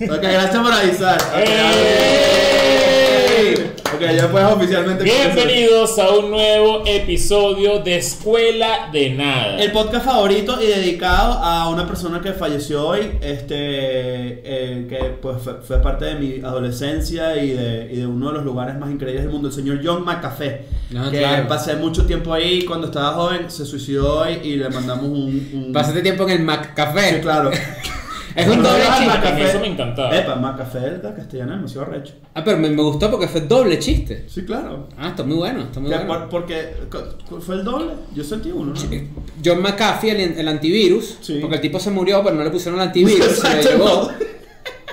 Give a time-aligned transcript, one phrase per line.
[0.00, 1.18] Ok, gracias por avisar.
[1.34, 1.54] ¡Ey!
[3.92, 5.34] Ok, ya puedes oficialmente comenzar.
[5.34, 9.58] Bienvenidos a un nuevo episodio de Escuela de Nada.
[9.58, 13.56] El podcast favorito y dedicado a una persona que falleció hoy, este,
[14.44, 18.34] eh, que pues fue, fue parte de mi adolescencia y de, y de uno de
[18.34, 20.60] los lugares más increíbles del mundo, el señor John McAfee.
[20.96, 21.48] Ah, que claro.
[21.48, 25.50] pasé mucho tiempo ahí cuando estaba joven, se suicidó hoy y le mandamos un...
[25.52, 25.72] un...
[25.72, 27.14] Pasaste tiempo en el Café.
[27.16, 27.50] Sí, claro.
[28.34, 29.44] Es un doble chiste.
[29.44, 30.16] Eso me encantaba.
[30.16, 32.14] Epa, McAfee de castellano es demasiado recho.
[32.34, 34.24] Ah, pero me, me gustó porque fue doble chiste.
[34.28, 34.88] Sí, claro.
[34.98, 36.08] Ah, está muy bueno, está muy Que bueno.
[36.08, 36.74] por- porque
[37.40, 37.92] fue el doble.
[38.14, 38.80] Yo sentí uno, ¿no?
[39.44, 41.38] John McAfee, el, el antivirus, Sí.
[41.40, 44.08] porque el tipo se murió, pero no le pusieron el antivirus, se Exacto, llevó.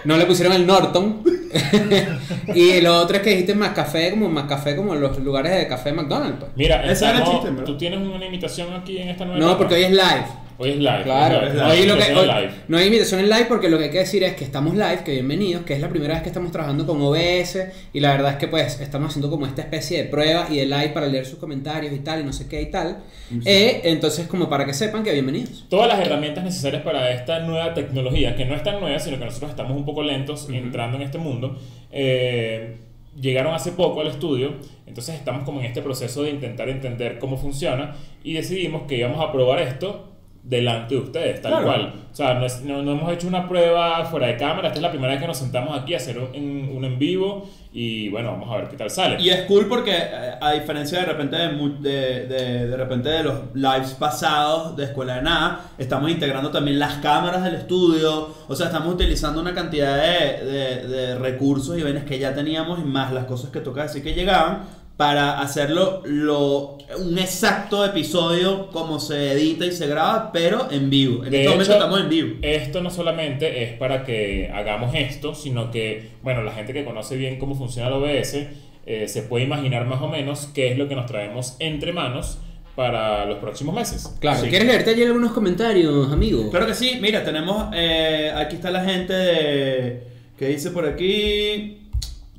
[0.05, 1.23] No le pusieron el Norton.
[2.53, 5.95] y lo otro es que dijiste McCafé como McCafé como los lugares de café de
[5.95, 6.37] McDonald's.
[6.39, 6.51] pues.
[6.55, 7.63] Mira, Ese era el chiste, ¿verdad?
[7.65, 9.57] tú tienes una imitación aquí en esta nueva No, etapa?
[9.59, 10.25] porque hoy es live.
[10.57, 11.03] Hoy es live.
[11.03, 11.65] Claro, hoy es live.
[11.65, 11.71] live.
[11.81, 12.53] hoy lo que, Imitación hoy- live.
[12.69, 14.99] no hay invitación en live porque lo que hay que decir es que estamos live,
[15.03, 17.57] que bienvenidos, que es la primera vez que estamos trabajando con OBS
[17.91, 20.65] y la verdad es que pues estamos haciendo como esta especie de prueba y de
[20.65, 22.99] live para leer sus comentarios y tal y no sé qué y tal.
[23.43, 25.65] Eh, entonces como para que sepan que bienvenidos.
[25.69, 29.25] Todas las herramientas necesarias para esta nueva tecnología, que no es tan nueva, sino que
[29.25, 31.59] nosotros estamos un poco lentos entrando en este mundo,
[31.91, 32.77] eh,
[33.19, 34.53] llegaron hace poco al estudio,
[34.87, 39.19] entonces estamos como en este proceso de intentar entender cómo funciona y decidimos que íbamos
[39.21, 40.14] a probar esto
[40.47, 41.65] delante de ustedes, tal Claro.
[41.65, 41.93] cual.
[42.11, 44.83] O sea, no, es- no- no hemos hecho una prueba fuera de cámara, esta es
[44.83, 48.31] la primera vez que nos sentamos aquí a hacer un, un en vivo y bueno,
[48.31, 49.19] vamos a ver qué tal sale.
[49.19, 51.47] Y es cool porque eh, a diferencia de repente de,
[51.79, 56.77] de, de, de repente de los lives pasados de Escuela de Nada, estamos integrando también
[56.79, 62.19] las cámaras del estudio, o sea, estamos utilizando una cantidad de, recursos y vainas que
[62.19, 64.59] ya teníamos y más las cosas que toca decir que llegaban
[64.97, 71.25] para hacerlo lo, un exacto episodio como se edita y se graba, pero en vivo.
[71.25, 72.35] En De este momento estamos en vivo.
[72.41, 77.17] Esto no solamente es para que hagamos esto, sino que, bueno, la gente que conoce
[77.17, 78.37] bien cómo funciona el OBS
[78.85, 82.37] eh, se puede imaginar más o menos qué es lo que nos traemos entre manos
[82.75, 84.15] para los próximos meses.
[84.19, 84.49] Claro, Sí.
[84.49, 86.49] ¿quieres leerte allí algunos comentarios, amigo?
[86.51, 90.03] Claro que sí, mira, tenemos, eh, aquí está la gente de,
[90.37, 91.84] que dice por aquí,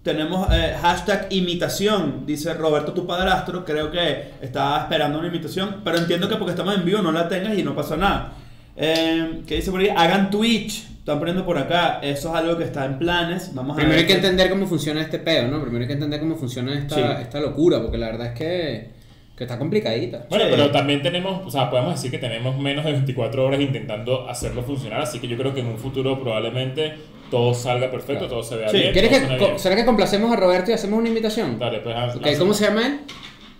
[0.07, 5.99] tenemos eh, hashtag imitación, dice Roberto tu padrastro, creo que estaba esperando una imitación, pero
[5.99, 8.33] entiendo que porque estamos en vivo no la tengas y no pasa nada.
[8.77, 9.89] Eh, ¿Qué dice por ahí?
[9.89, 13.77] Hagan Twitch, están poniendo por acá, eso es algo que está en planes, vamos a
[13.77, 15.61] Primero ver hay que qué- entender cómo funciona este pedo, ¿no?
[15.61, 17.03] Primero hay que entender cómo funciona esta, Sí.
[17.23, 18.91] esta locura, porque la verdad es que,
[19.37, 20.27] que está complicadita.
[20.31, 20.51] Bueno, Sí.
[20.53, 24.63] pero también tenemos, o sea, podemos decir que tenemos menos de 24 horas intentando hacerlo
[24.63, 26.95] funcionar, así que yo creo que en un futuro probablemente
[27.31, 28.29] todo salga perfecto, Claro.
[28.29, 28.79] todo se vea Sí.
[28.79, 28.93] bien.
[28.93, 29.59] ¿Quieres que, bien.
[29.59, 31.59] ¿Será que complacemos a Roberto y hacemos una invitación?
[31.59, 33.01] Dale, pues, haz- Ok, haz- ¿cómo se llama él?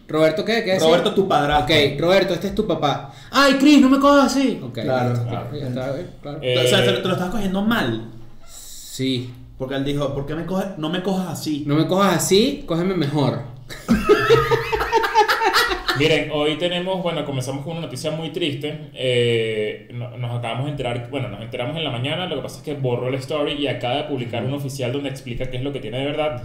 [0.09, 0.63] ¿Roberto qué?
[0.65, 0.87] ¿Qué decía?
[0.89, 1.75] Roberto tu padrastro.
[1.75, 3.13] Ok, Roberto, este es tu papá.
[3.33, 4.61] ¡Ay, Chris, no me cojas así!
[4.63, 5.47] Ok, Claro, listo, claro.
[5.53, 6.39] ya está, claro.
[6.43, 8.05] Eh, O sea, te, te lo estás cogiendo mal,
[8.49, 9.33] Sí.
[9.59, 11.65] porque él dijo, ¿por qué me coges, no me cojas así?
[11.67, 13.41] No me cojas así, cógeme mejor.
[15.99, 18.91] Miren, hoy tenemos, bueno, comenzamos con una noticia muy triste.
[18.95, 22.59] Eh, no- nos acabamos de enterar, bueno, nos enteramos en la mañana, lo que pasa
[22.59, 25.63] es que borró la story y acaba de publicar un oficial donde explica qué es
[25.63, 26.43] lo que tiene de verdad.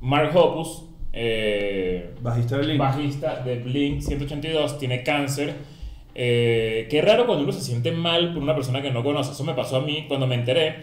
[0.00, 2.78] Mark Hoppus, eh, Bajista de Blink.
[2.78, 5.54] bajista de Blink 182, tiene cáncer.
[6.14, 9.32] Eh, qué raro cuando uno se siente mal por una persona que no conoce.
[9.32, 10.76] Eso me pasó a mí cuando me enteré.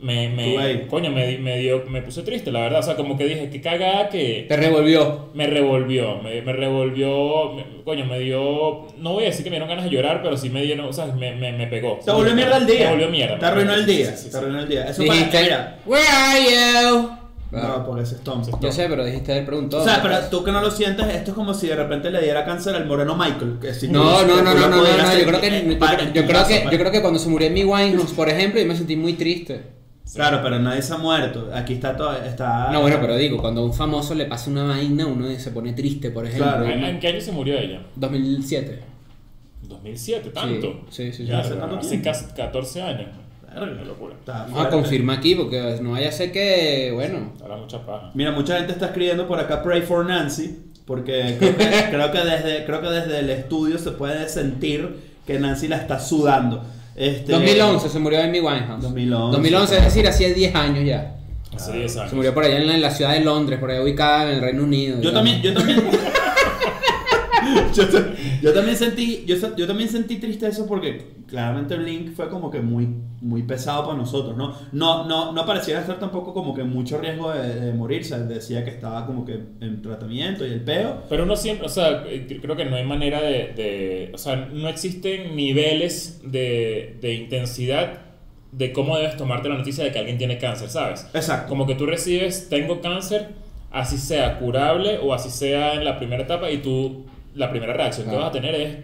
[0.00, 2.78] Me, me, coño, me, di- me, dio, me puse triste, la verdad.
[2.80, 5.30] O sea, como que dije, qué cagada que Te revolvió.
[5.34, 9.56] me revolvió, me, me revolvió, me- coño, me dio, no voy a decir que me
[9.56, 11.98] dieron ganas de llorar, pero sí me dieron, o sea, me, me, me pegó.
[12.04, 12.90] Te volvió mierda el día.
[12.90, 13.38] Volvió mierda.
[13.40, 14.06] Te arruinó el día.
[14.06, 14.84] Sí, sí, sí, Te arruinó el día.
[14.84, 15.78] Eso Dijiste, para, mira.
[15.84, 17.10] Where are you?
[17.50, 18.42] No, porque ese es Tom.
[18.42, 18.72] ese es Yo Tom.
[18.72, 19.78] sé, pero dijiste, él preguntó.
[19.78, 22.20] O sea, pero tú que no lo sientes, esto es como si de repente le
[22.22, 23.56] diera cáncer al moreno Michael.
[23.60, 26.12] Que si No, no, no, no, no, no, pudieras no, yo creo que, yo, creo-
[26.12, 26.70] yo que, pues.
[26.72, 29.77] yo creo que cuando se murió Amy Winehouse, por ejemplo, yo me sentí muy triste.
[30.14, 31.50] Claro, pero nadie se ha muerto.
[31.52, 32.12] Aquí está todo.
[32.16, 32.70] Está...
[32.72, 35.72] No, bueno, pero digo, cuando a un famoso le pasa una vaina, uno se pone
[35.72, 36.46] triste, por ejemplo.
[36.46, 36.66] Claro.
[36.66, 37.80] ¿En, en qué año se murió ella?
[37.96, 38.80] 2007.
[39.68, 40.80] 2007, tanto.
[40.90, 41.26] Sí, sí, sí.
[41.26, 43.08] Ya, hace tanto hace casi 14 años.
[43.54, 43.72] Verga.
[43.72, 44.14] Una locura.
[44.26, 44.76] Vamos a fuerte.
[44.76, 47.32] confirmar aquí porque no vaya a ser que, bueno.
[47.40, 48.10] Ahora mucha paja.
[48.14, 50.58] Mira, mucha gente está escribiendo por acá Pray for Nancy.
[50.84, 54.96] Porque creo que, creo que desde, creo que desde el estudio se puede sentir
[55.26, 56.62] que Nancy la está sudando.
[56.98, 58.82] Este, 2011 se murió Amy Winehouse.
[58.82, 59.36] 2011.
[59.36, 61.14] 2011, es decir, hacía 10 años ya.
[61.54, 62.10] Hace 10 años.
[62.10, 64.36] Se murió por allá en la, en la ciudad de Londres, por allá ubicada en
[64.36, 64.96] el Reino Unido.
[65.00, 65.30] Yo digamos.
[65.30, 65.78] también, yo también.
[67.74, 67.84] yo,
[68.42, 72.60] yo también sentí, yo, yo también sentí triste eso porque claramente Blink fue como que
[72.60, 72.88] muy,
[73.20, 74.54] muy pesado para nosotros, ¿no?
[74.72, 78.18] No, no, no pareciera estar tampoco como que mucho riesgo de, de morirse.
[78.24, 81.02] Decía que estaba como que en tratamiento y el peo.
[81.08, 82.04] Pero uno siempre, o sea,
[82.40, 88.00] creo que no hay manera de, de- o sea, no existen niveles de, de intensidad
[88.52, 91.06] de cómo debes tomarte la noticia de que alguien tiene cáncer, ¿sabes?
[91.12, 91.48] Exacto.
[91.50, 93.28] Como que tú recibes, tengo cáncer,
[93.70, 97.04] así sea curable o así sea en la primera etapa y tú,
[97.38, 98.76] la primera reacción que vas a tener es,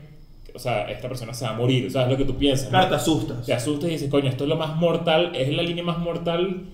[0.54, 2.66] o sea, esta persona se va a morir, o sea, es lo que tú piensas.
[2.66, 2.70] ¿no?
[2.70, 3.44] Claro, te asustas.
[3.44, 6.64] te asustas y dices, coño, esto es lo más mortal, es la línea más mortal,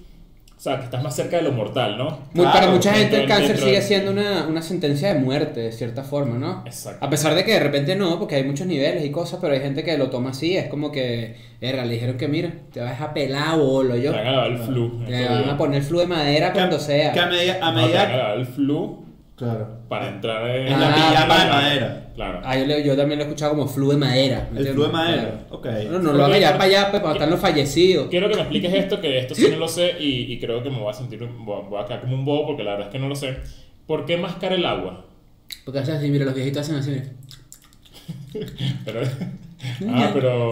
[0.56, 2.10] o sea, que estás más cerca de lo mortal, ¿no?
[2.34, 5.60] Muy- Claro, para mucha gente el cáncer sigue de- siendo una, una sentencia de muerte,
[5.60, 6.62] de cierta forma, ¿no?
[6.66, 7.02] Exacto.
[7.02, 9.60] A pesar de que de repente no, porque hay muchos niveles y cosas, pero hay
[9.60, 13.00] gente que lo toma así, es como que, era, le dijeron que mira, te vas
[13.00, 14.10] a pelar bolo yo.
[14.10, 15.00] Te van a dar el flu.
[15.08, 17.12] Le van a poner flu de madera cuando sea.
[17.12, 19.06] Que a medida, a No, te van a medida dar el flu
[19.40, 19.68] claro.
[19.88, 21.54] para entrar en En la Ah, pijama de claro.
[21.54, 22.06] madera.
[22.14, 22.40] Claro.
[22.44, 24.48] Ah, yo, le- yo también lo he escuchado como flu de madera.
[24.52, 25.38] ¿me El flu de madera, Claro.
[25.50, 25.66] ok.
[25.90, 28.08] No, no lo hagan ya para allá, pues, cuando están los fallecidos.
[28.10, 30.70] Quiero que me expliques esto, que esto sí no lo sé y, y creo que
[30.70, 32.86] me voy a sentir, voy a, voy a quedar como un bobo porque la verdad
[32.88, 33.36] es que no lo sé.
[33.86, 35.06] ¿Por qué mascar el agua?
[35.64, 37.04] Porque hacen así, mira, los viejitos hacen así, mira.
[38.84, 39.00] Pero,
[39.88, 40.50] ah, pero,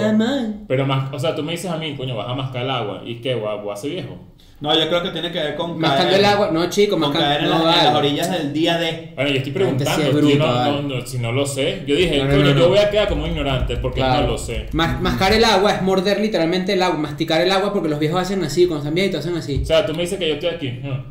[0.67, 3.02] pero más, o sea, tú me dices a mí, coño, vas a mascar el agua
[3.06, 4.19] y qué, voy a, voy a ser viejo.
[4.60, 7.28] No, yo creo que tiene que ver con Mascando caer- el agua, no chico, mascando
[7.28, 7.99] caer en, no, las- en las vale.
[8.08, 9.12] orillas del día de.
[9.14, 10.72] Bueno, yo estoy preguntando, es yo bruta, no- vale.
[10.72, 11.84] no- no, si no lo sé.
[11.87, 14.22] Yo dije, No, no, coño, no, yo voy a quedar como ignorante porque Claro.
[14.22, 14.66] no lo sé.
[14.72, 18.20] Mas- mascar el agua es morder literalmente el agua, masticar el agua porque los viejos
[18.20, 19.60] hacen así, cuando están viejitos hacen así.
[19.62, 20.81] O sea, tú me dices que yo estoy aquí.
[20.84, 21.04] ah.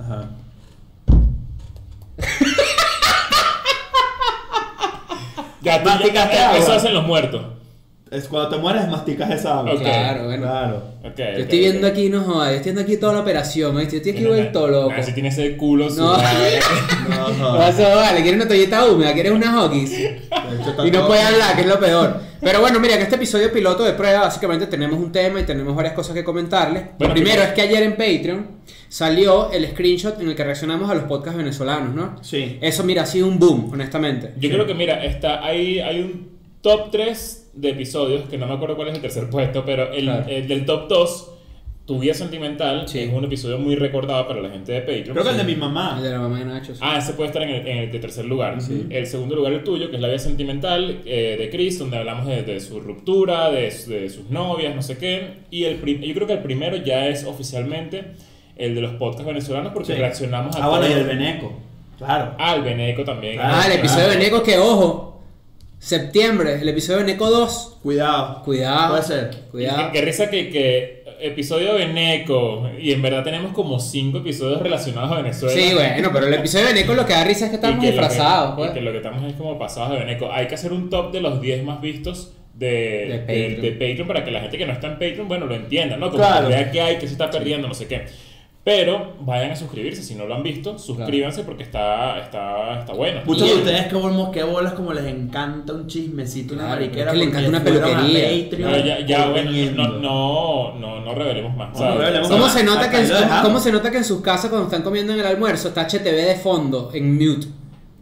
[0.00, 0.28] Ajá.
[5.60, 7.42] Ya, tú, Masticaste ya- eso hacen los muertos.
[8.10, 9.78] Es cuando te mueres, masticas esa agua.
[9.78, 10.42] Claro, bueno.
[10.44, 10.76] Claro.
[11.04, 13.92] Ok, Yo estoy viendo aquí, no jodas, yo estoy viendo aquí toda la operación, ¿oíste?
[13.92, 14.94] yo estoy aquí vuelto loco.
[15.02, 16.16] Si tiene ese culo No.
[16.16, 17.56] No, ¿Qué no.
[17.58, 18.22] pasó, vale?
[18.22, 19.12] ¿Quieres una toallita húmeda?
[19.12, 19.92] ¿Quieres una hoggies?
[20.00, 22.20] Y no todo- puede hablar, que es lo peor.
[22.40, 25.74] Pero bueno, mira, en este episodio piloto de prueba, básicamente tenemos un tema y tenemos
[25.74, 26.82] varias cosas que comentarles.
[26.84, 28.46] Lo Bueno, primero- es que ayer en Patreon
[28.88, 32.22] salió el screenshot en el que reaccionamos a los podcasts venezolanos, ¿no?
[32.22, 32.58] Sí.
[32.62, 34.32] Eso, mira, ha sido un boom, honestamente.
[34.38, 36.28] Yo creo que, mira, está, hay, hay un
[36.62, 40.04] top 3 de episodios, que no me acuerdo cuál es el tercer puesto, pero el,
[40.04, 40.24] Claro.
[40.28, 41.32] el del top 2,
[41.88, 42.98] Tu vida sentimental, Sí.
[42.98, 45.04] es un episodio muy recordado para la gente de Patreon.
[45.14, 45.48] Creo que el de Sí.
[45.48, 45.94] mi mamá.
[45.96, 46.74] El de la mamá de Nacho.
[46.74, 46.80] sí.
[46.84, 48.58] Ah, ese puede estar en el, en el de tercer lugar.
[48.90, 52.26] El segundo lugar el tuyo, que es la vida sentimental eh, de Chris, donde hablamos
[52.26, 55.28] de, de su ruptura, de, de sus novias, no sé qué.
[55.50, 58.04] Y el prim- yo creo que el primero ya es oficialmente
[58.56, 59.98] el de los podcasts venezolanos porque Sí.
[59.98, 61.54] reaccionamos a Ah, bueno, y el Beneco.
[61.96, 62.34] Claro.
[62.38, 63.36] Ah, el Beneco también.
[63.36, 64.10] Claro, Ah, el episodio claro.
[64.12, 65.07] de Beneco, que ojo.
[65.78, 67.78] Septiembre, el episodio de Beneco 2.
[67.82, 68.42] Cuidado.
[68.44, 68.90] Cuidado.
[68.90, 69.30] Puede ser.
[69.50, 69.90] Cuidado.
[69.92, 75.10] Qué, risa que, que episodio de Beneco, y en verdad tenemos como cinco episodios relacionados
[75.12, 75.54] a Venezuela.
[75.54, 77.90] Sí, bueno, pero el episodio de Beneco lo que da risa es que estamos que
[77.90, 78.70] lo que- disfrazados, y pues.
[78.72, 80.30] que lo que estamos es como pasados de Beneco.
[80.32, 83.60] Hay que hacer un top de los 10 más vistos de, Patreon.
[83.62, 86.06] de Patreon para que la gente que no está en Patreon, bueno, lo entienda, ¿no?
[86.10, 86.48] Como Claro.
[86.48, 88.04] que vea que hay, que se está perdiendo, no sé qué.
[88.68, 93.22] Pero vayan a suscribirse, si no lo han visto, suscríbanse porque está, está, está bueno.
[93.24, 97.10] Muchos de ustedes que bolas, que bolas como les encanta un chismecito, una Claro, mariquera.
[97.12, 98.44] que le encanta una peluquería.
[98.44, 101.78] Patreon Pero ya, bueno, no, no, no, no revelemos más.
[101.80, 103.46] No, no ¿Cómo se, nota que en, lo su- dejamos.
[103.46, 106.04] ¿Cómo se nota que en sus casas cuando están comiendo en el almuerzo está HTV
[106.26, 107.46] de fondo, en mute?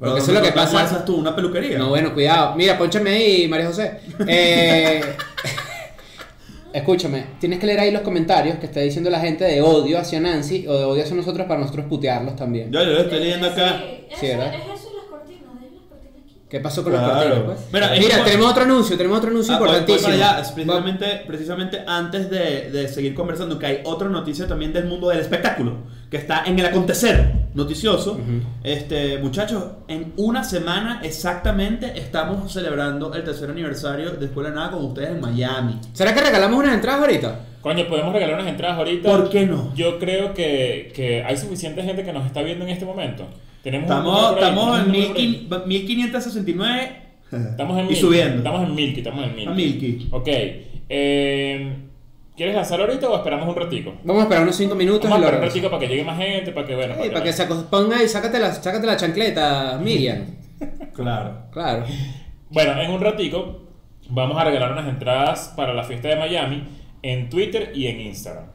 [0.00, 1.04] Pero Porque eso es lo que ¿dónde pasa.
[1.04, 1.14] tú?
[1.16, 1.78] ¿Una peluquería?
[1.78, 2.56] No, bueno, cuidado.
[2.56, 4.00] Mira, ponchame ahí, María José.
[4.26, 5.00] Eh,
[6.76, 10.20] escúchame, tienes que leer ahí los comentarios que está diciendo la gente de odio hacia
[10.20, 12.70] Nancy o de odio hacia nosotros para nosotros putearlos también.
[12.70, 13.78] Yo, yo lo estoy leyendo acá.
[13.78, 14.54] Sí, Sí, eso, ¿verdad?
[14.54, 16.35] es eso y las cortinas, dejen las cortinas aquí.
[16.48, 17.06] ¿Qué pasó con Claro.
[17.08, 17.44] los cortinas?
[17.44, 17.58] Pues?
[17.72, 20.16] Mira, Mira, como- tenemos otro anuncio, tenemos otro anuncio Ah, voy- voy importantísimo.
[20.16, 20.54] para allá.
[20.54, 25.18] Precisamente, precisamente antes de, de seguir conversando, que hay otra noticia también del mundo del
[25.18, 25.72] espectáculo,
[26.08, 28.20] que está en el acontecer noticioso.
[28.62, 34.70] este, muchachos, en una semana exactamente estamos celebrando el tercer aniversario de Escuela de Nada
[34.70, 35.80] con ustedes en Miami.
[35.94, 37.40] ¿Será que regalamos unas entradas ahorita?
[37.60, 39.08] Coño, podemos regalar unas entradas ahorita.
[39.10, 39.74] ¿Por qué no?
[39.74, 43.24] Yo creo que, que hay suficiente gente que nos está viendo en este momento.
[43.66, 45.46] Tenemos Estamos, estamos en un número por ahí.
[45.50, 46.96] 15- 1569
[47.50, 48.00] Estamos en y Milky.
[48.00, 48.36] subiendo.
[48.36, 49.48] Estamos en Milky, estamos en Milky.
[49.48, 50.08] A Milky.
[50.12, 50.28] Ok.
[50.88, 51.76] eh,
[52.36, 53.94] ¿Quieres lanzarlo ahorita o esperamos un ratico?
[54.04, 56.18] Vamos a esperar unos 5 minutos Vamos a esperar un ratico para que llegue más
[56.18, 58.96] gente, para que, bueno, Sí, para que se acos- ponga y sácate la, sácate la
[58.96, 60.24] chancleta, Miriam.
[60.94, 61.46] Claro.
[61.50, 61.84] Claro.
[62.50, 63.62] Bueno, en un ratico
[64.10, 66.62] vamos a regalar unas entradas para la fiesta de Miami
[67.02, 68.46] en Twitter y en Instagram.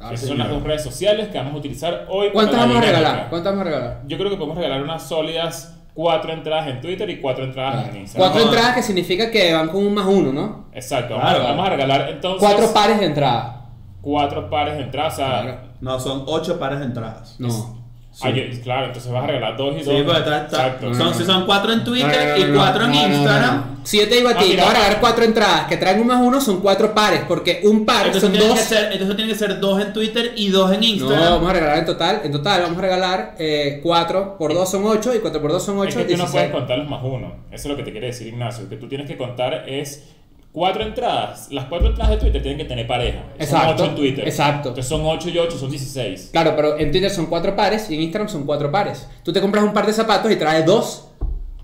[0.00, 2.30] Ah, Esas son las dos redes sociales que vamos a utilizar hoy.
[2.32, 3.28] ¿Cuántas vamos a regalar?
[3.28, 4.02] ¿Cuántas vamos a regalar?
[4.06, 7.96] Yo creo que podemos regalar unas sólidas cuatro entradas en Twitter y cuatro entradas en
[7.98, 8.30] Instagram.
[8.32, 10.66] Cuatro entradas que significa que van con un más uno, ¿no?
[10.72, 11.44] Exacto, vamos, Claro.
[11.44, 13.66] a, vamos a regalar entonces Cuatro pares de entrada.
[14.00, 15.12] cuatro pares de entradas.
[15.14, 15.58] O sea, Claro.
[15.80, 17.36] No, son ocho pares de entradas.
[17.38, 17.79] No.
[18.20, 18.28] Sí.
[18.28, 19.96] ah, yo- claro, entonces vas a regalar dos y dos.
[19.96, 20.94] Sí, porque está- está- Exacto.
[20.94, 23.08] son, si son cuatro en Twitter No, no, no, y no, cuatro en no, no,
[23.08, 23.56] no, Instagram.
[23.56, 23.80] no.
[23.82, 26.00] Si yo te digo a Ah, ti, te voy a regalar cuatro entradas que traen
[26.02, 28.58] un más uno, son cuatro pares, porque un par Entonces son tiene, dos.
[28.58, 31.30] que ser, entonces tiene que ser dos en Twitter y dos en No, Instagram.
[31.30, 34.84] vamos a regalar en total, en total vamos a regalar eh, 4 por 2 son
[34.84, 36.30] 8 y 4 por 2 son 8, Es que tú no 16.
[36.32, 37.32] puedes contar los más uno.
[37.50, 38.68] Eso es lo que te quiere decir Ignacio.
[38.68, 40.10] Que tú tienes que contar es
[40.52, 41.48] cuatro entradas.
[41.50, 43.24] Las cuatro entradas de Twitter tienen que tener pareja.
[43.38, 44.26] Exacto, Son ocho en Twitter.
[44.28, 44.68] exacto.
[44.70, 46.30] Entonces son ocho y ocho, son 16.
[46.32, 49.06] Claro, pero en Twitter son 4 pares y en Instagram son 4 pares.
[49.22, 51.06] Tú te compras un par de zapatos y traes dos.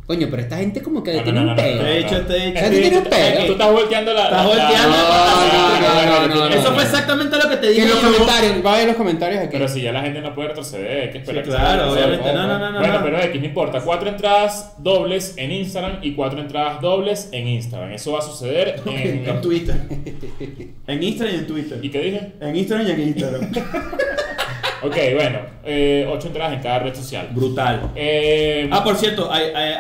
[0.07, 1.77] Coño, pero esta gente como que No, tiene no, un no, pedo.
[1.77, 2.09] no, no, Te he no.
[2.09, 2.59] dicho, te he dicho.
[2.59, 4.23] Es Tú tienes un que Tú estás volteando la.
[4.25, 4.97] Estás volteando.
[4.97, 6.75] la- No, no, no, no, Eso no.
[6.77, 7.83] fue exactamente lo que te dije.
[7.83, 9.49] En los comentarios, va a ver en los comentarios aquí.
[9.53, 12.33] Pero si ya la gente no puede retroceder, hay que esperar Sí, que claro, obviamente.
[12.33, 13.05] No, no, no, no, Bueno, no.
[13.05, 13.81] pero X, no importa.
[13.81, 17.91] Cuatro entradas dobles en Instagram y cuatro entradas dobles en Instagram.
[17.93, 19.27] Eso va a suceder en.
[19.29, 19.75] En Twitter.
[20.87, 21.79] En Instagram y en Twitter.
[21.83, 22.33] ¿Y qué dije?
[22.41, 23.53] En Instagram y en Instagram.
[24.83, 27.29] Ok, bueno, eh, ocho entradas en cada red social.
[27.33, 27.91] Brutal.
[27.95, 29.31] Eh, Ah, por cierto,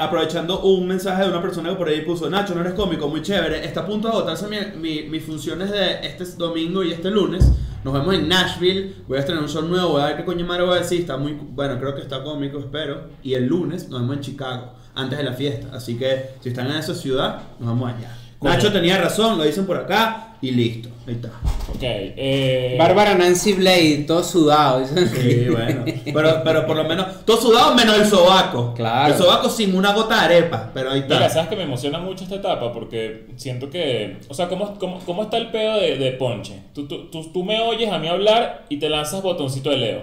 [0.00, 3.20] aprovechando un mensaje de una persona que por ahí puso, Nacho, no eres cómico, muy
[3.22, 7.10] chévere, está a punto de agotarse mi- mi- mis funciones de este domingo y este
[7.10, 7.46] lunes.
[7.84, 10.44] Nos vemos en Nashville, voy a estrenar un show nuevo, voy a ver qué coño
[10.46, 13.08] madre voy a decir, está muy, bueno, creo que está cómico, espero.
[13.22, 15.68] Y el lunes nos vemos en Chicago, antes de la fiesta.
[15.76, 18.16] Así que si están en esa ciudad, nos vamos allá.
[18.38, 18.52] Coño.
[18.54, 20.88] Nacho tenía razón, lo dicen por acá y listo.
[21.06, 21.28] Ahí está.
[21.68, 21.80] ok.
[21.82, 24.84] Eh, Bárbara Nancy Blade, todo sudado.
[24.86, 25.84] Sí, bueno.
[26.04, 28.72] Pero, pero por lo menos, todo sudado menos el sobaco.
[28.74, 29.12] Claro.
[29.12, 31.14] El sobaco sin una gota de arepa, pero ahí está.
[31.14, 34.16] Mira, sabes que me emociona mucho esta etapa porque siento que.
[34.28, 36.62] O sea, ¿cómo, cómo, cómo está el pedo de, de Ponche?
[36.74, 40.02] Tú, tú, tú, tú me oyes a mí hablar y te lanzas botoncito de Leo.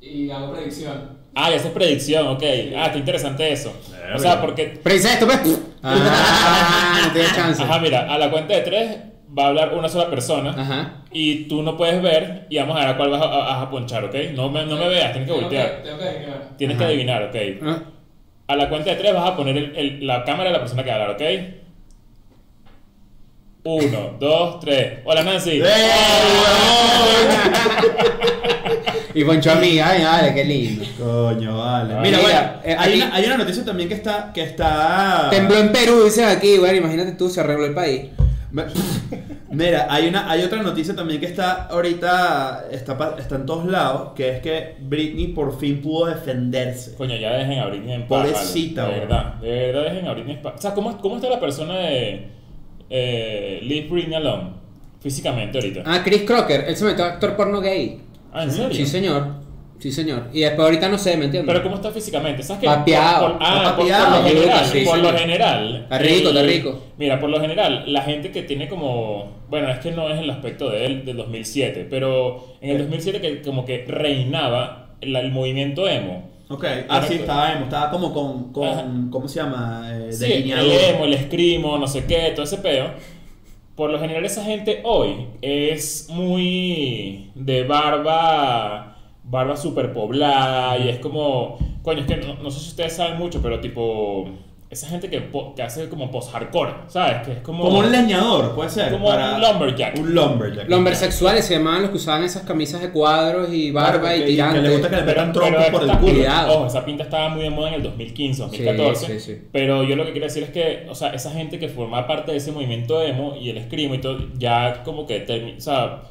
[0.00, 1.20] Y hago predicción.
[1.34, 2.42] Ah, ya haces predicción, ok.
[2.76, 3.72] Ah, qué interesante eso.
[4.14, 4.80] O sea, porque.
[4.82, 5.40] Pero dice esto, pues.
[5.82, 7.62] Ah, no chance.
[7.62, 8.96] Ajá, mira, a la cuenta de tres
[9.38, 10.50] va a hablar una sola persona.
[10.50, 10.92] Ajá.
[11.12, 13.62] Y tú no puedes ver y vamos a ver a cuál vas a, a- vas
[13.66, 14.14] a ponchar, ¿ok?
[14.34, 15.82] No me, no me veas, tienes que Tengo voltear.
[15.82, 16.48] Tengo que adivinar.
[16.56, 17.36] Tienes que adivinar, ok.
[17.64, 17.82] Ah,
[18.48, 20.82] A la cuenta de tres vas a poner el- el- la cámara de la persona
[20.84, 21.22] que va a hablar, ¿ok?
[23.64, 25.00] Uno, dos, tres.
[25.04, 25.60] Hola Nancy.
[25.62, 25.64] ¡Eh,
[29.12, 30.84] Y poncho a mí, ay, vale, qué lindo.
[30.96, 31.94] Coño, vale.
[31.94, 34.30] Ah, Mira, mira, bueno, eh, hay, aquí- una, hay una noticia también que está.
[34.32, 38.02] Que está Tembló en Perú, dicen aquí, bueno, imagínate tú, se arregló el país.
[39.50, 42.66] Mira, hay, una, hay otra noticia también que está ahorita.
[42.70, 44.12] Está, en todos lados.
[44.14, 46.94] Que es que Britney por fin pudo defenderse.
[46.96, 48.26] Coño, ya dejen a Britney en paz.
[48.26, 48.94] Pobrecita, vale.
[48.94, 50.54] De verdad, de verdad dejen a Britney en paz.
[50.56, 52.28] O sea, ¿cómo, cómo está la persona de
[52.90, 54.60] eh, Leave Britney Alone?
[55.00, 55.82] Físicamente ahorita.
[55.86, 58.00] Ah, Chris Crocker, él se metió a actor porno gay.
[58.32, 58.74] Ah, ¿en serio?
[58.74, 59.39] Sí, señor.
[59.80, 60.28] Sí, señor.
[60.32, 61.52] Y después ahorita no sé, ¿me entiendes?
[61.52, 62.42] Pero ¿cómo está físicamente?
[62.42, 62.66] ¿Sabes qué?
[62.66, 63.28] Papeado.
[63.28, 64.22] Por, por- ah, por- por, papeado.
[64.22, 64.64] lo general.
[64.66, 65.12] Sí, por señor.
[65.12, 65.76] lo general.
[65.84, 66.80] Está rico, está rico.
[66.98, 69.38] Mira, por lo general, la gente que tiene como.
[69.48, 73.20] Bueno, es que no es el aspecto de él del 2007, pero en el 2007
[73.20, 76.28] que como que reinaba el, el movimiento emo.
[76.50, 77.64] Ok, ah, sí, estaba emo.
[77.64, 78.52] Estaba como con.
[78.52, 79.88] Con ¿Cómo se llama?
[79.92, 82.90] Eh, Sí, el emo, el escrimo, no sé qué, todo ese peo.
[83.76, 88.89] Por lo general esa gente hoy es muy de barba,
[89.24, 93.18] barba super poblada y es como, coño, es que no, no sé si ustedes saben
[93.18, 94.28] mucho, pero tipo,
[94.70, 97.26] esa gente que, que hace como post-hardcore, ¿sabes?
[97.26, 97.64] Que es como...
[97.64, 98.92] Como un leñador, puede ser.
[98.92, 99.98] Como un lumberjack.
[99.98, 100.68] Un lumberjack.
[100.68, 104.20] Los homosexuales se llamaban los que usaban esas camisas de cuadros y barba Claro, y
[104.20, 104.62] que- que tirantes.
[104.62, 106.24] le gusta que le metan trompos por el culo.
[106.48, 109.06] ojo, esa pinta estaba muy de moda en el 2015, 2014.
[109.06, 109.42] Sí, sí, sí.
[109.52, 112.30] Pero yo lo que quiero decir es que, o sea, esa gente que formaba parte
[112.30, 116.02] de ese movimiento emo y el screamo y todo, ya como que o sea,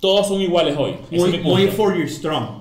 [0.00, 0.96] todos son iguales hoy.
[1.10, 1.74] Muy, es.
[1.74, 2.60] For Your Strong.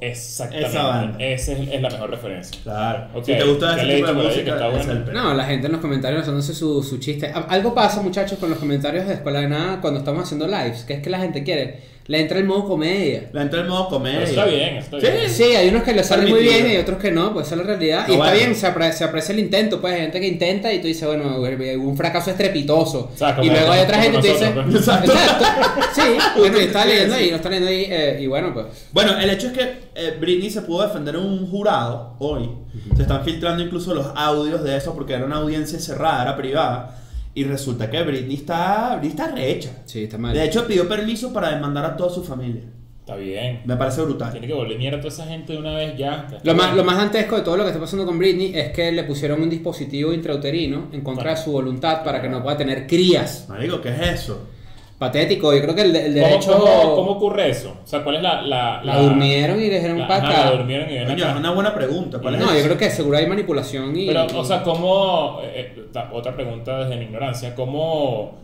[0.00, 0.68] Exactamente.
[0.70, 1.18] esa banda.
[1.24, 2.60] Esa es, es la mejor referencia.
[2.62, 3.08] Claro.
[3.14, 5.22] Ok, Si te gusta ese tipo de música, es el pelo.
[5.22, 7.30] No, la gente en los comentarios haciéndose su, su chiste.
[7.30, 10.94] Algo pasa, muchachos, con los comentarios de Escuela de Nada cuando estamos haciendo lives, que
[10.94, 11.95] es que la gente quiere.
[12.08, 13.28] Le entra el modo comedia.
[13.32, 14.18] Le entra el modo comedia.
[14.20, 15.06] Pero está bien, está Sí.
[15.06, 15.30] bien.
[15.30, 17.60] Sí, hay unos que le salen muy bien y otros que no, pues esa es
[17.62, 18.06] la realidad.
[18.06, 18.36] No, y está bueno.
[18.38, 21.06] bien, se, apre- se aprecia el intento, pues hay gente que intenta y tú dices,
[21.08, 21.36] bueno,
[21.80, 23.10] un fracaso estrepitoso.
[23.12, 24.74] O sea, como- y luego hay otra gente que dice, pues.
[24.76, 25.12] Exacto.
[25.94, 26.02] Sí,
[26.38, 28.66] bueno, y está leyendo ahí, lo está leyendo ahí, eh, y bueno, pues.
[28.92, 29.62] Bueno, el hecho es que
[29.96, 32.48] eh, Britney se pudo defender en un jurado hoy.
[32.94, 36.98] Se están filtrando incluso los audios de eso porque era una audiencia cerrada, era privada.
[37.36, 39.70] Y resulta que Britney está, Britney está rehecha.
[39.84, 40.32] Sí, está mal.
[40.32, 42.62] De hecho, pidió permiso para demandar a toda su familia.
[43.00, 43.60] Está bien.
[43.66, 44.32] Me parece brutal.
[44.32, 46.26] Tiene que volver mierda a toda esa gente de una vez ya.
[46.42, 48.90] Lo más, lo más dantesco de todo lo que está pasando con Britney es que
[48.90, 52.86] le pusieron un dispositivo intrauterino en contra de su voluntad para que no pueda tener
[52.86, 53.44] crías.
[53.50, 54.48] Marico, ¿qué es eso?
[54.98, 55.52] Patético.
[55.54, 56.52] Yo creo que el, el ¿Cómo, derecho.
[56.58, 57.76] cómo, cómo ocurre eso?
[57.84, 58.42] O sea, ¿cuál es la.
[58.42, 60.44] La, La durmieron y dijeron la- pa' ajá, acá.
[60.46, 61.32] la durmieron y Coño, acá.
[61.32, 62.18] es una buena pregunta.
[62.18, 64.06] ¿Cuál es No, yo creo que seguro hay manipulación y.
[64.06, 65.40] Pero, o sea, ¿cómo.
[65.42, 67.54] eh, eh, otra pregunta desde mi ignorancia.
[67.54, 68.34] ¿Cómo.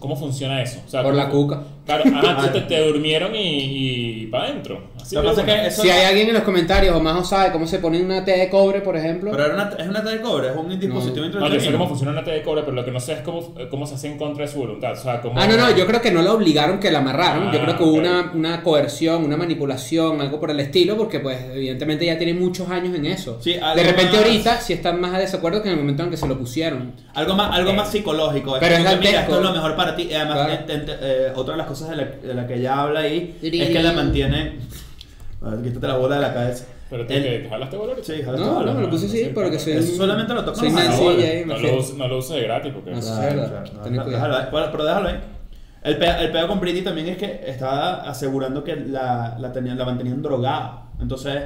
[0.00, 0.80] ¿Cómo funciona eso?
[0.84, 1.62] O sea, Por ¿cómo- la cuca.
[1.86, 4.80] Claro, ajá, te, te durmieron y, y para adentro.
[5.00, 5.66] Así Lo que de pasa es que una.
[5.68, 8.24] eso- si hay alguien en los comentarios o más o sabe cómo se pone una
[8.24, 9.30] T de cobre, por ejemplo.
[9.32, 11.88] Pero era una, es una T de cobre, es un dispositivo No, yo sé cómo
[11.88, 14.06] funciona una T de cobre, pero lo que no sé es cómo, cómo se hace
[14.10, 14.92] en contra de su voluntad.
[14.92, 15.38] O sea, cómo...
[15.40, 17.50] Ah, no, no, yo creo que no la obligaron que la amarraron.
[17.52, 17.98] yo Ah, creo que hubo ok.
[17.98, 22.70] una, una coerción, una manipulación, algo por el estilo, porque pues evidentemente ya tiene muchos
[22.70, 23.38] años en eso.
[23.42, 26.04] Sí, algo de repente más- ahorita sí están más a desacuerdo que en el momento
[26.04, 26.92] en que se lo pusieron.
[27.14, 28.56] Algo más, algo más psicológico.
[28.60, 30.02] Pero como es que, mira, esto es lo mejor para ti.
[30.10, 30.52] Y además, Claro.
[30.52, 33.36] ent- ent- eh, otra de las cosas de la, de la que ella habla ahí
[33.42, 34.58] es que la mantiene.
[35.40, 36.66] Ver, quítate la bola de la cabeza.
[36.90, 38.02] Pero tú El- que jalaste ahorita?
[38.02, 39.74] Sí, jala No, esta no, me lo puse así sí, porque soy.
[39.74, 40.40] Eso solamente lo
[41.20, 42.90] y ahí me No lo, uses- no lo uses de gratis porque...
[42.90, 43.64] No, es verdad.
[43.90, 44.50] no, déjalo.
[44.50, 45.20] Bueno, pero déjalo ahí.
[45.82, 49.78] El pedo, el pedo con Britney también es que estaba asegurando que la, la, tenían,
[49.78, 50.88] la mantenían drogada.
[51.00, 51.42] Entonces,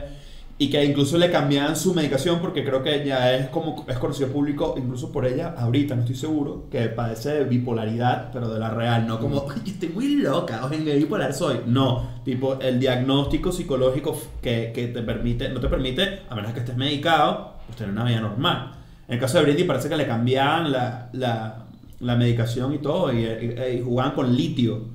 [0.57, 4.29] y que incluso le cambiaban su medicación porque creo que ya es como es conocido
[4.29, 8.71] público, incluso por ella, ahorita no estoy seguro, que padece de bipolaridad, pero de la
[8.71, 11.59] real, no como, "Ay, estoy muy loca, o en qué bipolar soy.
[11.67, 16.61] No, tipo, el diagnóstico psicológico que, que te permite, no te permite, a menos que
[16.61, 18.73] estés medicado, pues tener una vida normal.
[19.09, 21.65] En el caso de Britney parece que le cambiaban la, la,
[21.99, 24.94] la medicación y todo, y, y- y jugaban con litio.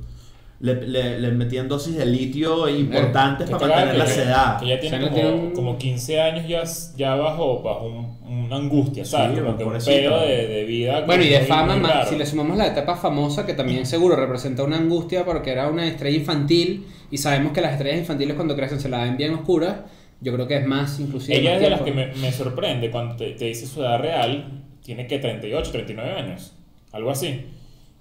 [0.61, 4.59] Le, le, le metían dosis de litio importantes Que para claro, mantener la que- sedad.
[4.59, 6.63] Que ya tiene como, tiene un- como 15 años ya,
[6.97, 9.37] ya bajo, bajo un- una angustia, ¿sabes?
[9.37, 11.01] Sí, como que un pedo de, de vida.
[11.05, 14.63] Bueno, y de fama, más, si le sumamos la etapa famosa, que también seguro representa
[14.63, 18.81] una angustia porque era una estrella infantil, y sabemos que las estrellas infantiles cuando crecen
[18.81, 19.77] se la ven bien oscuras,
[20.19, 21.37] yo creo que es más inclusive.
[21.39, 23.99] Ella más es de las que me, me sorprende cuando te, te dice su edad
[23.99, 26.53] real, tiene que 38, 39 años,
[26.91, 27.45] algo así.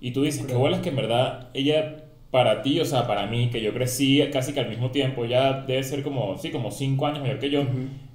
[0.00, 1.96] Y tú dices, qué bueno es que en verdad ella,
[2.30, 5.62] para ti, o sea, para mí, que yo crecí casi que al mismo tiempo, ya
[5.66, 7.62] debe ser como, sí, como 5 años mayor que yo.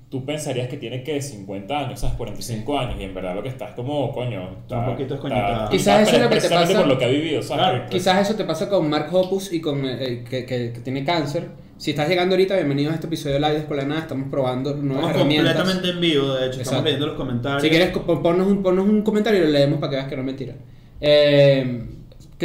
[0.09, 2.15] Tú pensarías que tiene que 50 años, ¿sabes?
[2.17, 5.69] 45 años, y en verdad lo que está es como, coño, está, un poquito desconectado.
[5.71, 7.63] Quizás eso es lo que te pasa- por lo que ha vivido, ¿sabes?
[7.65, 10.79] Claro, Que- Quizás eso te pasa con Mark Hoppus y con eh, que, que- que
[10.81, 11.47] tiene cáncer.
[11.77, 14.01] Si estás llegando ahorita, bienvenido a este episodio de Live de Escuela de Nada.
[14.01, 15.55] Estamos probando nuevas Estamos herramientas.
[15.55, 16.61] completamente en vivo, de hecho, Exacto.
[16.61, 17.61] estamos leyendo los comentarios.
[17.63, 20.15] Si quieres, pon- ponnos un, ponnos un comentario y lo leemos para que veas que
[20.15, 20.53] no es mentira.
[21.01, 21.85] Eh,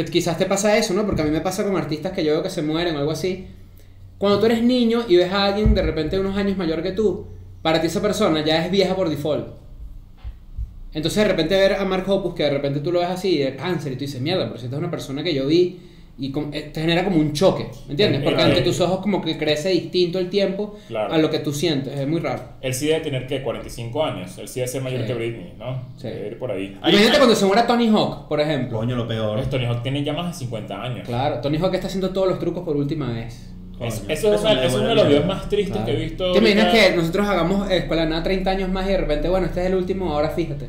[0.05, 1.05] quizás te pasa eso, ¿no?
[1.05, 3.11] Porque a mí me pasa con artistas que yo veo que se mueren o algo
[3.11, 3.47] así.
[4.17, 7.27] Cuando tú eres niño y ves a alguien de repente unos años mayor que tú,
[7.61, 9.59] para ti esa persona ya es vieja por default.
[10.93, 13.55] Entonces de repente ver a Mark Hoppus, que de repente tú lo ves así, de
[13.55, 15.79] cáncer, y tú dices, mierda, pero si esta es una persona que yo vi,
[16.19, 18.21] y eh, te genera como un choque, ¿me entiendes?
[18.21, 18.49] Porque Claro.
[18.51, 21.13] ante tus ojos como que crece distinto el tiempo Claro.
[21.13, 22.41] a lo que tú sientes, es muy raro.
[22.61, 25.07] Él sí debe tener que 45 años, él sí debe ser mayor Sí.
[25.07, 25.81] que Britney, ¿no?
[25.97, 26.07] Sí.
[26.09, 26.77] Debe ir por ahí.
[26.87, 28.77] Imagínate cuando se muera Tony Hawk, por ejemplo.
[28.79, 29.37] Coño, lo peor.
[29.37, 31.07] Pues Tony Hawk tiene ya más de 50 años.
[31.07, 33.45] Claro, Tony Hawk está haciendo todos los trucos por última vez.
[33.79, 35.85] Es- eso es, una- es uno de los videos más tristes Claro.
[35.85, 36.33] que he visto.
[36.33, 39.45] ¿Te imaginas que nosotros hagamos eh, Escuela Nada 30 años más y de repente, bueno,
[39.45, 40.65] este es el último, ahora fíjate.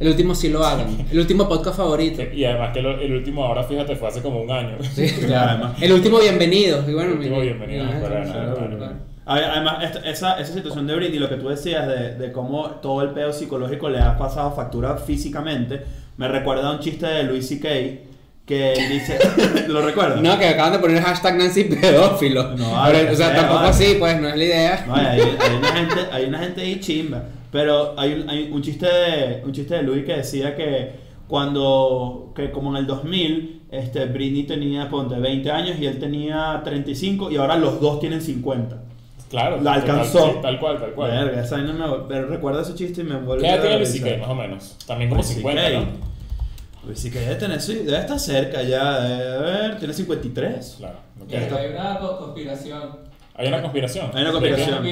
[0.00, 1.06] El último sí lo hagan.
[1.10, 2.22] El último podcast favorito.
[2.32, 4.76] Y además que lo- el último ahora, fíjate, fue hace como un año.
[4.94, 5.82] Sí, Claro, además.
[5.82, 6.84] El último bienvenido.
[6.88, 8.92] Y bueno, El último bienvenido, Nada, claro, claro.
[9.26, 12.66] Ay- Además, esta- esa, esa situación de Britney, lo que tú decías de, de cómo
[12.82, 15.82] todo el pedo psicológico le ha pasado factura físicamente,
[16.16, 17.68] me recuerda a un chiste de Louis C.K.
[18.46, 19.18] que él dice,
[19.68, 20.20] ¿lo recuerdas?
[20.22, 22.50] No, que acaban de poner hashtag Nancy pedófilo.
[22.50, 23.84] No, Pero, vale, o sea, que tampoco sea, vale.
[23.84, 24.84] así, pues, no es la idea.
[24.86, 27.22] No, hay, hay una gente, hay una gente ahí chimba.
[27.50, 30.92] Pero hay un, hay un chiste de un chiste de Louis que decía que
[31.26, 36.60] cuando que como en el 2000 este Britney tenía ponte 20 años y él tenía
[36.64, 38.82] 35 y ahora los dos tienen 50.
[39.30, 39.56] Claro.
[39.60, 40.26] La tal- alcanzó.
[40.26, 41.10] sí, Tal, cual, tal cual.
[41.10, 44.18] Verga, esa vaina me, me recuerda ese chiste y me vuelve ¿Qué edad tiene Luis
[44.20, 44.76] más o menos?
[44.86, 45.72] También como Luis 50, CK.
[45.74, 46.08] ¿no?
[46.86, 47.18] Luis C.K.
[47.20, 50.76] debe tener debe estar cerca ya, debe ver, tiene 53.
[50.78, 50.98] Claro.
[51.20, 51.28] ok.
[51.28, 52.82] Que hay una co- conspiración.
[53.34, 54.10] Hay una conspiración.
[54.14, 54.82] Hay una conspiración.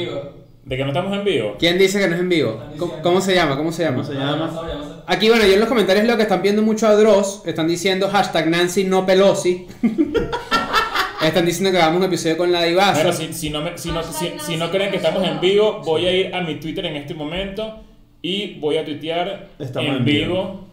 [0.66, 1.54] ¿De que no estamos en vivo?
[1.60, 2.60] ¿Quién dice que no es en vivo?
[2.76, 3.56] ¿Cómo, cómo se llama?
[3.56, 4.02] ¿Cómo se llama?
[4.02, 5.02] ¿Cómo se llama?
[5.06, 7.42] Aquí, bueno, yo en los comentarios leo que están viendo mucho a Dross.
[7.46, 9.68] Están diciendo hashtag Nancy no Pelosi.
[11.24, 12.94] están diciendo que hagamos un episodio con la divasa.
[12.94, 15.82] Bueno, si, si no me- si, no, si, si no creen que estamos en vivo,
[15.84, 17.80] voy a ir a mi Twitter en este momento
[18.20, 20.26] y voy a tuitear Estamos en en vivo.
[20.34, 20.66] vivo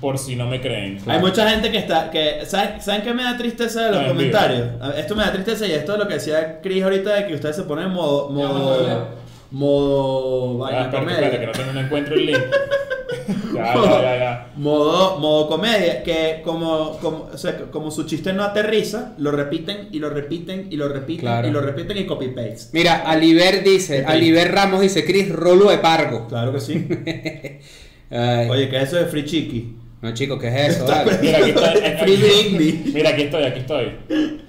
[0.00, 0.98] por si no me creen.
[1.06, 4.08] Hay mucha gente que está, que, ¿saben, ¿saben qué me da tristeza de los No,
[4.08, 4.68] comentarios?
[4.96, 7.56] Esto me da tristeza y esto es lo que decía Chris ahorita de que ustedes
[7.56, 9.19] se ponen en modo, modo.
[9.50, 11.26] Modo, Ya, vaina espérate, comedia.
[11.26, 12.38] espérate, que no, tengo- no encuentro el link.
[13.54, 14.46] ya, ya, ya, ya.
[14.56, 19.88] Modo, modo comedia, que como, como, o sea, como su chiste no aterriza, lo repiten
[19.90, 21.48] y lo repiten y lo repiten Claro.
[21.48, 22.68] y lo repiten y copy paste.
[22.72, 24.04] Mira, Aliber dice.
[24.06, 26.28] Aliber Ramos dice, Chris Rolo de Pargo.
[26.28, 26.86] Claro que sí.
[28.10, 28.48] Ay.
[28.48, 29.76] Oye, que eso de Free Chiqui.
[30.02, 30.86] No, chicos, ¿qué es eso?
[31.20, 31.80] Mira, aquí estoy.
[32.00, 32.92] Free Britney.
[32.94, 33.92] Mira, aquí estoy, aquí estoy.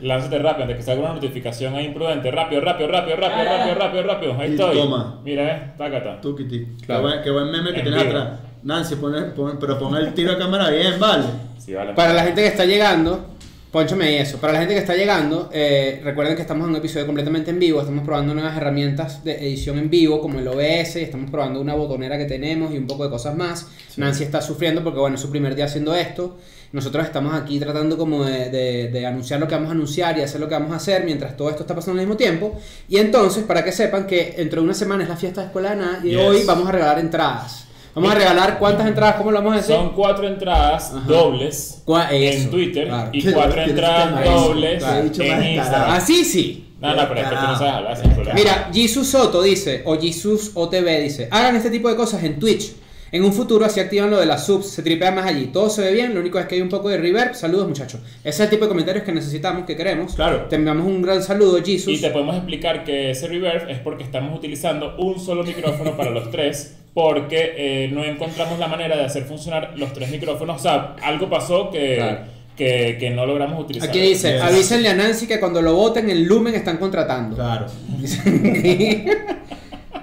[0.02, 2.32] Lánzate rápido antes que salga una notificación ahí imprudente.
[2.32, 4.36] Rápido, rápido, rápido, rápido, rápido, rápido, rápido.
[4.40, 4.78] Ahí estoy.
[4.78, 5.20] toma.
[5.26, 6.22] Mira, eh, tácata.
[6.22, 6.68] Tú, Kitty.
[6.86, 7.02] Claro.
[7.02, 8.18] Qué, buen, qué buen meme que En tienes vivo.
[8.18, 8.40] atrás.
[8.64, 11.26] Nancy, pon, pon- pero pon el tiro de cámara bien, vale.
[11.58, 11.94] Sí, vale.
[11.94, 13.26] Para la gente que está llegando,
[13.72, 14.38] ponchame ahí eso.
[14.38, 17.60] Para la gente que está llegando, eh, recuerden que estamos en un episodio completamente en
[17.60, 17.80] vivo.
[17.80, 21.74] Estamos probando nuevas herramientas de edición en vivo, como el OBS, y estamos probando una
[21.76, 23.68] botonera que tenemos y un poco de cosas más.
[23.98, 26.38] Nancy está sufriendo porque, bueno, es su primer día haciendo esto.
[26.74, 30.22] Nosotros estamos aquí tratando como de, de- de anunciar lo que vamos a anunciar y
[30.22, 32.58] hacer lo que vamos a hacer mientras todo esto está pasando al mismo tiempo.
[32.88, 35.72] Y entonces, para que sepan que dentro de una semana es la fiesta de escuela
[35.72, 36.18] de nada y Yes.
[36.20, 37.68] hoy vamos a regalar entradas.
[37.94, 39.76] Vamos a regalar cuántas entradas, ¿cómo lo vamos a decir?
[39.76, 41.06] Son cuatro entradas Ajá.
[41.08, 43.10] dobles en Twitter claro.
[43.12, 45.10] y cuatro entradas dobles claro.
[45.20, 45.44] En.
[45.44, 45.92] Instagram.
[45.92, 46.68] Así sí.
[46.80, 48.34] No, no, pero es que tú no sabes hablar sin problema.
[48.34, 52.74] Mira, Jesus Soto dice, o Jesus OTV dice, hagan este tipo de cosas en Twitch.
[53.12, 55.48] En un futuro así activan lo de las subs, se tripea más allí.
[55.48, 57.36] Todo se ve bien, lo único es que hay un poco de reverb.
[57.36, 58.00] Saludos muchachos.
[58.24, 60.16] Ese es el tipo de comentarios que necesitamos, que queremos.
[60.16, 60.46] Claro.
[60.50, 62.00] Te enviamos un gran saludo, Y Jesus.
[62.00, 66.32] te podemos explicar que ese reverb es porque estamos utilizando un solo micrófono para los
[66.32, 70.58] tres, porque eh, no encontramos la manera de hacer funcionar los tres micrófonos.
[70.58, 72.20] O sea, algo pasó que, Claro.
[72.58, 73.90] que, que no logramos utilizar.
[73.90, 74.42] Aquí dice, Yes.
[74.42, 77.36] avísenle a Nancy que cuando lo voten en Lumen están contratando.
[77.36, 77.68] Claro.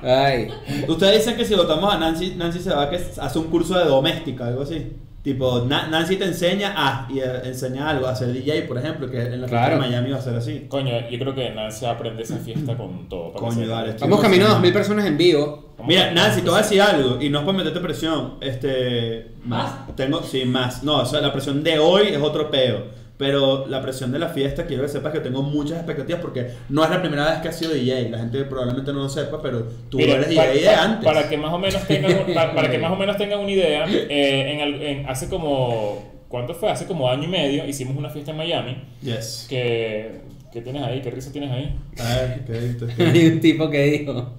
[0.03, 0.49] Ay.
[0.87, 3.77] Ustedes dicen que si votamos a Nancy, Nancy se va a que hace un curso
[3.79, 4.93] de doméstica, algo así.
[5.23, 9.11] Tipo, Na- Nancy te enseña a y eh, enseña algo, a ser DJ, por ejemplo,
[9.11, 9.75] que en la Claro.
[9.75, 10.67] de Miami va a ser así.
[10.69, 13.33] Coño, yo creo que Nancy aprende esa fiesta con todo.
[13.33, 13.95] para Coño, dale.
[14.01, 15.75] Vamos camino a 2.000 personas en vivo.
[15.87, 19.33] Mira, a- Nancy, te voy a decir algo, y no es por meterte presión, este...
[19.45, 19.95] ¿Más?
[19.97, 20.83] Tengo, sí, más.
[20.85, 22.85] No, o sea, la presión de hoy es otro peo.
[23.19, 26.85] Pero la presión de la fiesta, quiero que sepas que tengo muchas expectativas porque no
[26.85, 28.11] es la primera vez que has sido DJ.
[28.11, 31.05] La gente probablemente no lo sepa, pero tú Mira, eres pa- DJ de antes.
[31.05, 33.51] Para que más o menos tengan, un- pa- para, que más o menos tengan una
[33.51, 36.71] idea, eh, en en- hace como, ¿cuánto fue?
[36.71, 38.83] Hace como año y medio hicimos una fiesta en Miami.
[39.03, 39.47] Yes.
[39.51, 40.21] Que,
[40.53, 41.03] ¿Qué tienes ahí?
[41.03, 41.77] ¿Qué risa tienes ahí?
[41.99, 44.33] Ay, qué Hay un tipo que dijo,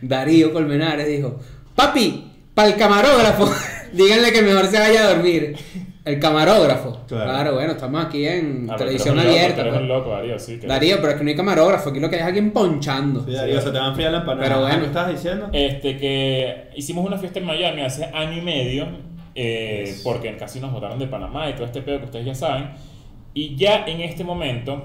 [0.00, 1.38] Darío Colmenares dijo,
[1.76, 3.48] papi, para el camarógrafo,
[3.92, 5.54] díganle que mejor se vaya a dormir.
[6.10, 6.98] El camarógrafo.
[7.06, 7.24] Claro.
[7.30, 9.68] Claro, bueno, estamos aquí en Ah, pero televisión loco, abierta.
[9.70, 9.82] pues.
[9.82, 10.58] loco, Darío, sí.
[10.58, 13.24] que- Darío, pero es que no hay camarógrafo, aquí lo que hay es alguien ponchando.
[13.24, 14.48] Sí, Darío, se te va a enfriar la empanada.
[14.48, 14.78] Pero bueno.
[14.80, 15.48] ¿Qué estabas diciendo?
[15.52, 18.86] Este, que hicimos una fiesta en Miami hace año y medio,
[19.34, 22.70] eh, porque casi nos votaron de Panamá y todo este pedo que ustedes ya saben.
[23.32, 24.84] Y ya en este momento,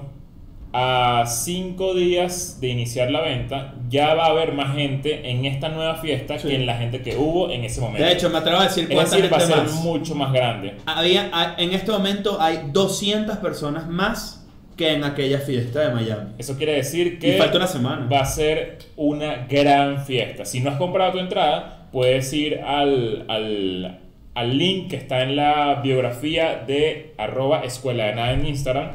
[0.72, 5.68] a cinco días de iniciar la venta, ya va a haber más gente en esta
[5.70, 6.48] nueva fiesta Sí.
[6.48, 8.04] que en la gente que hubo en ese momento.
[8.04, 9.74] De hecho, me atrevo a decir es cuánta decir, va a gente ser más.
[9.84, 10.74] mucho más grande.
[10.84, 16.32] Había, en este momento hay 200 personas más que en aquella fiesta de Miami.
[16.36, 18.06] Eso quiere decir que Y falta una semana.
[18.12, 20.44] va a ser una gran fiesta.
[20.44, 24.00] Si no has comprado tu entrada, puedes ir al, al,
[24.34, 28.90] al link que está en la biografía de arroba escuela de nada en Instagram.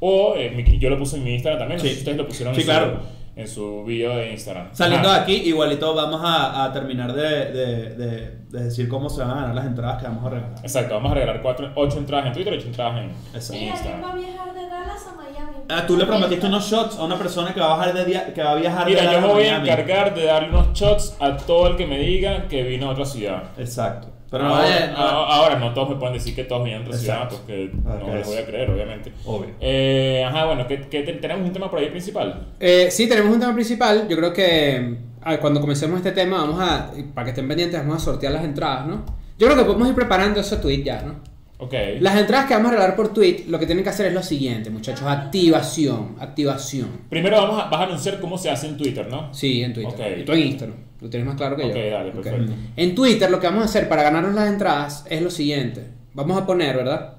[0.00, 1.78] O eh, mi- yo lo puse en mi Instagram también.
[1.78, 1.94] no sé Sí.
[1.94, 3.00] si ustedes lo pusieron Sí, en, claro.
[3.34, 4.68] su, en su video de Instagram.
[4.72, 5.18] Saliendo Ajá.
[5.18, 9.30] de aquí, igualito vamos a, a terminar de, de- de- de decir cómo se van
[9.30, 10.58] a ganar las entradas que vamos a regalar.
[10.62, 13.54] Exacto, vamos a regalar cuatro, ocho entradas en Twitter y ocho entradas en, Exacto.
[13.54, 14.18] en Mira, ¿quién va a Instagram.
[14.20, 15.56] viajar de Dallas a Miami?
[15.68, 18.32] Ah, tú le prometiste unos shots a una persona que va a, bajar de día-
[18.32, 19.68] que va a viajar de Mira, yo Dallas me voy a Miami.
[19.68, 23.04] encargar de darle unos shots a todo el que me diga que vino a otra
[23.04, 23.42] ciudad.
[23.58, 24.08] Exacto.
[24.30, 26.82] Pero no ahora, vaya- no- a- ahora no todos me pueden decir que todos vienen
[26.82, 27.36] de otra ciudad Exacto.
[27.38, 29.12] porque Ah, no que les es- voy a creer, obviamente.
[29.24, 29.50] Obvio.
[29.60, 32.46] Eh, ajá, bueno, ¿qué, qué te- tenemos un tema por ahí principal.
[32.58, 34.06] Eh, sí, tenemos un tema principal.
[34.08, 37.96] Yo creo que ah, cuando comencemos este tema, vamos a, para que estén pendientes, vamos
[38.02, 39.04] a sortear las entradas, ¿no?
[39.38, 41.14] Yo creo que podemos ir preparando ese tweet ya, ¿no?
[41.58, 41.72] Ok.
[42.00, 44.22] Las entradas que vamos a regalar por tweet, lo que tienen que hacer es lo
[44.22, 45.06] siguiente, muchachos.
[45.06, 46.88] Activación, activación.
[47.08, 49.32] Primero vamos a, vas a anunciar cómo se hace en Twitter, ¿no?
[49.32, 49.92] Sí, en Twitter.
[50.14, 50.18] Ok.
[50.20, 50.76] Y tú en Instagram.
[51.00, 51.68] Lo tienes más claro que yo.
[51.68, 52.14] Ok, dale, Ok.
[52.22, 52.52] perfecto.
[52.76, 55.86] En Twitter lo que vamos a hacer para ganarnos las entradas es lo siguiente.
[56.14, 57.14] Vamos a poner, ¿verdad?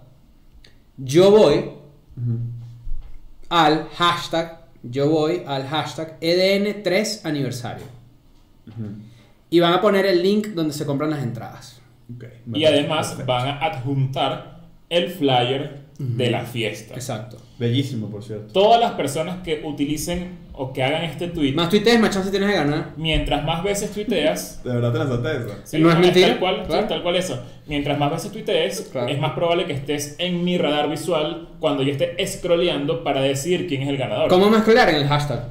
[0.97, 1.65] Yo voy
[3.49, 7.85] al hashtag, yo voy al hashtag EDN3 aniversario.
[9.49, 11.76] Y van a poner el link donde se compran las entradas.
[12.53, 13.31] Y además perfecto.
[13.31, 16.93] van a adjuntar el flyer de la fiesta.
[16.93, 17.37] Exacto.
[17.59, 18.53] Bellísimo, por cierto.
[18.53, 22.49] Todas las personas que utilicen o que hagan este tweet, Más tuitees, más chance tienes
[22.49, 22.91] de ganar.
[22.97, 25.55] mientras más veces tuiteas, De verdad te lanzaste eso.
[25.63, 26.27] Sí, ¿No es mentira?
[26.29, 26.87] Tal cual, Claro.
[26.87, 27.39] tal cual eso.
[27.67, 29.07] Mientras más veces tuitees, Claro.
[29.07, 33.67] es más probable que estés en mi radar visual cuando yo esté scrolleando para decir
[33.67, 34.29] quién es el ganador.
[34.29, 35.47] ¿Cómo mezclar en el hashtag?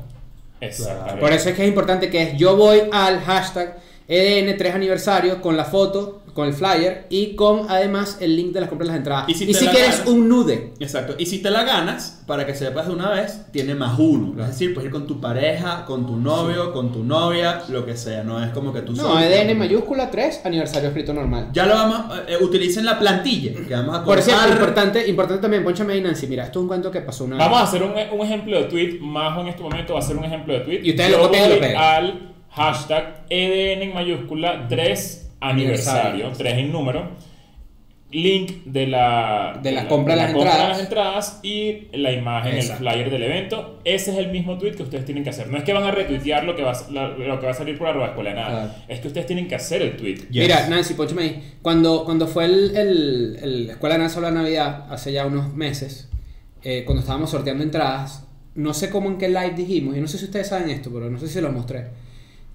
[0.61, 1.21] Exactamente.
[1.21, 5.57] Por eso es que es importante que es yo voy al hashtag EDN3 aniversario con
[5.57, 8.99] la foto con el flyer y con además el link de las compras de las
[8.99, 9.25] entradas.
[9.29, 10.75] Y Y si quieres ganas- un nude.
[10.79, 11.15] Exacto.
[11.19, 14.35] Y si te la ganas, para que sepas de una vez, tiene más uno.
[14.35, 14.51] Claro.
[14.51, 17.97] Es decir, puedes ir con tu pareja, con tu novio, con tu novia, lo que
[17.97, 18.23] sea.
[18.23, 21.49] No es como que tú No, EDN mayúscula 3, aniversario escrito normal.
[21.55, 25.65] Ya lo vamos, eh, utilicen la plantilla que vamos a Por cierto, importante, importante también,
[25.65, 27.93] ponchame ahí Nancy, mira, esto es un cuento que pasó una Vamos a hacer un,
[27.93, 28.99] un ejemplo de tweet.
[29.01, 30.81] Majo en este momento va a hacer un ejemplo de tweet.
[30.85, 31.83] Y ustedes Yo lo copian y lo pegan.
[31.83, 36.31] al hashtag EDN en mayúscula 3 aniversario.
[36.37, 37.11] 3 en número.
[38.13, 40.69] Link de la, De la compra de las compra entradas.
[40.71, 42.85] las entradas y la imagen, Exacto.
[42.85, 43.81] el flyer del evento.
[43.85, 45.49] Ese es el mismo tweet que ustedes tienen que hacer.
[45.49, 47.55] No es que van a retuitear lo que va, a- la- lo que va a
[47.55, 48.49] salir por arroba escuela de nada.
[48.51, 48.85] Claro.
[48.87, 50.15] Es que ustedes tienen que hacer el tweet.
[50.31, 50.43] Yes.
[50.45, 51.55] Mira, Nancy, ponchame ahí.
[51.63, 56.09] Cuando, cuando fue el, el, el Escuela Nacional de Navidad, hace ya unos meses,
[56.63, 60.17] eh, cuando estábamos sorteando entradas, no sé cómo en qué live dijimos, y no sé
[60.17, 61.89] si ustedes saben esto, pero no sé si los mostré.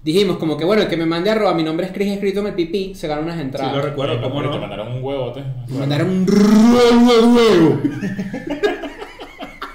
[0.04, 2.48] Dijimos como que, bueno, el que me mande arroba, mi nombre es Chris escrito en
[2.48, 3.72] el pipí, se gana unas Sí, entradas.
[3.76, 4.60] lo recuerdo, Eh, ¿cómo porque Te no?
[4.60, 5.44] mandaron un huevote.
[5.68, 7.80] Me mandaron un huevo, huevo.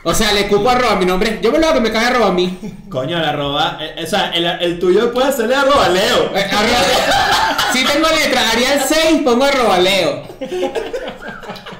[0.04, 1.40] O sea, le cupo arroba, mi nombre.
[1.42, 2.58] Yo me lo hago que me cae arroba a mí.
[2.90, 3.78] Coño, la arroba.
[3.82, 6.32] eh, o sea, el, el tuyo puede hacerle arroba Leo.
[6.36, 10.24] Eh, arroba- si tengo letra, haría el 6, pongo arroba Leo.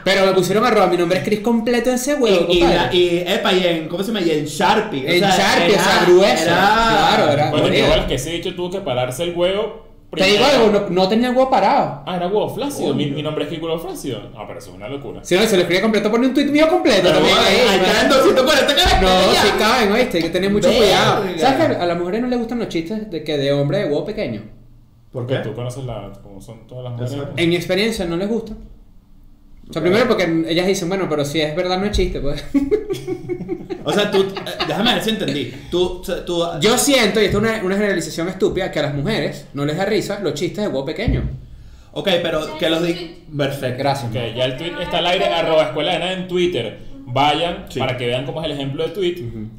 [0.09, 2.75] Pero me pusieron arroba, mi nombre es Chris completo en ese huevo, Y, y, compadre.
[2.87, 4.21] la- y, epa, y en, ¿cómo se llama?
[4.25, 5.17] Y en Sharpie.
[5.17, 6.43] En Sharpie, o sea, grueso.
[6.45, 9.85] Claro, era- Bueno, igual que ese dicho tuvo que pararse el huevo.
[10.15, 10.65] Te digo primero.
[10.67, 12.01] algo, no, no tenía el huevo parado.
[12.05, 12.93] Ah, era huevo flácido.
[12.93, 14.21] Mi, mi nombre es Kiko Huevo Flácido.
[14.33, 15.19] No, pero eso es una locura.
[15.21, 17.35] Si no, se lo escribía completo, pone un tweet mío completo Pero también.
[17.35, 19.01] bueno, ahí, caen 240 caracteres.
[19.01, 19.41] No, ya.
[19.41, 20.81] si caben, oíste, hay que tener mucho Verga.
[20.85, 21.25] cuidado.
[21.37, 23.83] ¿Sabes que a las mujeres no les gustan los chistes de que de hombre de
[23.85, 24.43] huevo pequeño?
[25.11, 25.49] ¿Por Porque qué?
[25.49, 27.33] tú conoces la, cómo son todas las mujeres.
[27.35, 28.53] En mi experiencia no les gusta.
[29.69, 32.43] O sea, primero porque ellas dicen, bueno, pero si es verdad no es chiste, pues.
[33.84, 34.25] O sea, tú.
[34.67, 35.53] déjame ver si entendí.
[35.71, 36.01] Tú.
[36.25, 39.65] tú Yo siento, y esto es una, una generalización estúpida, que a las mujeres no
[39.65, 41.23] les da risa los chistes de huevo pequeño.
[41.93, 43.23] ok, pero que los di.
[43.36, 43.80] Perfecto.
[43.80, 44.10] Gracias.
[44.10, 46.80] Ok, ya el tweet está al aire, arroba escuela de nada en Twitter.
[47.17, 47.80] Vayan Sí.
[47.80, 49.15] para que vean cómo es el ejemplo de tweet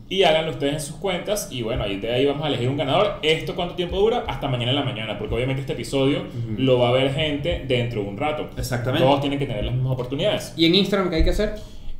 [0.09, 1.49] y háganlo ustedes en sus cuentas.
[1.51, 3.15] Y bueno, ahí de ahí vamos a elegir un ganador.
[3.23, 4.25] ¿Esto cuánto tiempo dura?
[4.29, 6.25] Hasta mañana en la mañana, porque obviamente este episodio
[6.57, 8.49] lo va a ver gente dentro de un rato.
[8.57, 9.05] Exactamente.
[9.05, 10.55] Todos tienen que tener las mismas oportunidades.
[10.57, 11.55] ¿Y en Instagram qué hay que hacer?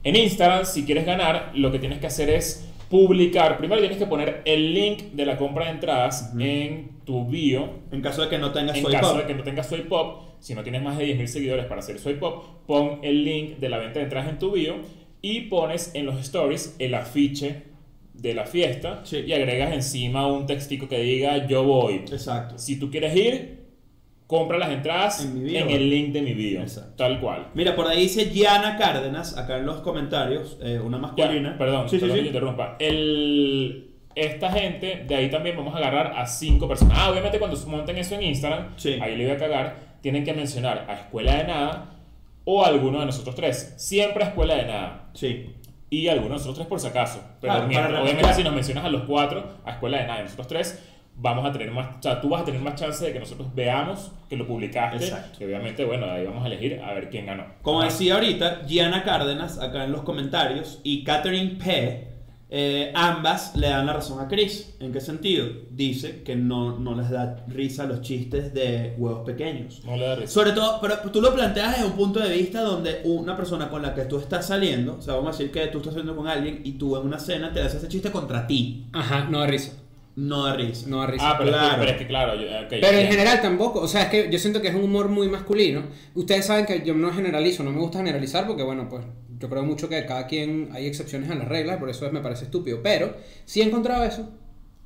[0.05, 3.59] En Instagram, si quieres ganar, lo que tienes que hacer es publicar.
[3.59, 7.69] Primero tienes que poner el link de la compra de entradas en tu bio.
[7.91, 9.21] En caso de que no tengas En soy caso pop.
[9.21, 11.99] de que no tengas Soy Pop, si no tienes más de 10.000 seguidores para hacer
[11.99, 14.77] Soy Pop, pon el link de la venta de entradas en tu bio
[15.23, 17.65] y pones en los stories el afiche
[18.15, 19.19] de la fiesta Sí.
[19.27, 21.95] y agregas encima un textico que diga yo voy.
[21.97, 22.59] Exacto.
[22.59, 23.59] Si tú quieres ir,
[24.27, 26.61] compra las entradas En el link de mi bio.
[26.61, 26.93] Exacto.
[26.97, 27.49] Tal cual.
[27.55, 31.57] Mira, por ahí dice Gianna Cárdenas, acá en los comentarios, eh, una Ya, masculina.
[31.59, 32.23] perdón, sí, perdón que sí.
[32.25, 32.77] te interrumpa.
[32.79, 36.99] El, esta gente, de ahí también vamos a agarrar a cinco personas.
[37.01, 40.87] Ah, obviamente cuando monten eso en Instagram, ahí le voy a cagar, tienen que mencionar
[40.89, 41.95] a Escuela de Nada
[42.51, 43.75] o alguno de nosotros tres.
[43.77, 45.11] Siempre a Escuela de Nada.
[45.13, 45.55] Sí.
[45.91, 47.21] Y alguno de nosotros tres por si acaso.
[47.43, 50.23] Pero Claro, mientras- para obviamente si nos mencionas a los cuatro, a Escuela de Nada
[50.23, 50.83] nosotros tres,
[51.15, 53.55] vamos a tener más, o sea, tú vas a tener más chance de que nosotros
[53.55, 55.05] veamos que lo publicaste.
[55.05, 55.39] Exacto.
[55.41, 57.45] Y obviamente, bueno, ahí vamos a elegir a ver quién ganó.
[57.61, 57.91] Como Ajá.
[57.91, 62.09] decía ahorita, Gianna Cárdenas, acá en los comentarios, y Catherine P.
[62.51, 64.75] eh, ambas le dan la razón a Chris.
[64.81, 65.47] ¿En qué sentido?
[65.71, 69.83] Dice que no, no les da risa los chistes de huevos pequeños.
[69.85, 70.33] No le da risa.
[70.33, 73.83] Sobre todo, pero tú lo planteas desde un punto de vista donde una persona con
[73.83, 76.27] la que tú estás saliendo, o sea, vamos a decir que tú estás saliendo con
[76.27, 79.47] alguien y tú en una cena te das ese chiste contra ti, Ajá, no da
[79.47, 79.73] risa.
[80.17, 80.89] no da risa.
[80.89, 81.31] No da risa.
[81.31, 81.77] Ah, pero, es que- Claro.
[81.81, 83.11] pero es que claro, yo, Pero en ya.
[83.13, 85.83] general tampoco, o sea, es que yo siento que es un humor muy masculino.
[86.15, 89.05] Ustedes saben que yo no generalizo, no me gusta generalizar porque, bueno, pues
[89.39, 92.45] yo creo mucho que cada quien hay excepciones a las reglas, por eso me parece
[92.45, 92.81] estúpido.
[92.83, 94.29] Pero sí he encontrado eso.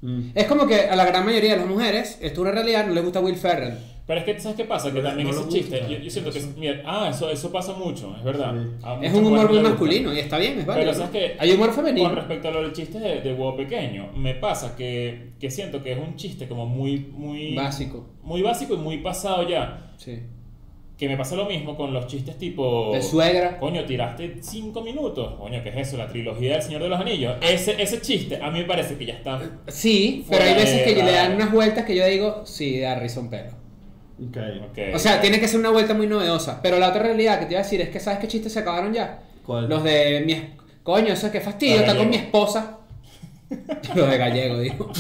[0.01, 0.31] Mm.
[0.35, 2.93] Es como que a la gran mayoría de las mujeres, esto es una realidad, no
[2.95, 3.75] les gusta Will Ferrell.
[4.05, 4.93] Pero es que, ¿sabes qué pasa?
[4.93, 7.53] Que No, también no ese chiste, gusta, yo, yo siento que, mira, ah, eso, eso
[7.53, 8.53] pasa mucho, es verdad.
[8.61, 8.87] Sí.
[9.07, 10.87] Es un humor muy masculino y está bien, es válido.
[10.93, 12.13] Pero sabes que hay humor con femenino.
[12.13, 15.93] respecto a lo del chiste de, de huevo pequeño, me pasa que, que siento que
[15.93, 18.11] es un chiste como muy, muy Básico.
[18.23, 19.93] muy básico y muy pasado ya.
[19.99, 20.19] Sí.
[21.03, 22.93] Que me pasa lo mismo con los chistes tipo.
[22.95, 23.59] De suegra.
[23.59, 25.35] Coño, tiraste 5 minutos.
[25.37, 25.97] Coño, ¿qué es eso?
[25.97, 27.35] La trilogía del Señor de los Anillos.
[27.41, 29.41] Ese, ese chiste a mí me parece que ya está.
[29.67, 33.19] Sí, pero hay veces que le dan unas vueltas que yo digo, sí, da risa
[33.19, 33.51] un pelo.
[34.29, 34.37] Ok.
[34.71, 34.79] Ok.
[34.95, 36.61] O sea, tiene que ser una vuelta muy novedosa.
[36.63, 38.61] Pero la otra realidad que te iba a decir es que ¿sabes qué chistes se
[38.61, 39.25] acabaron ya?
[39.45, 39.69] ¿Cuál?
[39.69, 40.35] Los de mi...
[40.35, 40.43] es-
[40.85, 42.79] Coño, eso es que fastidio, está con mi esposa.
[43.97, 44.93] Los de gallego, digo.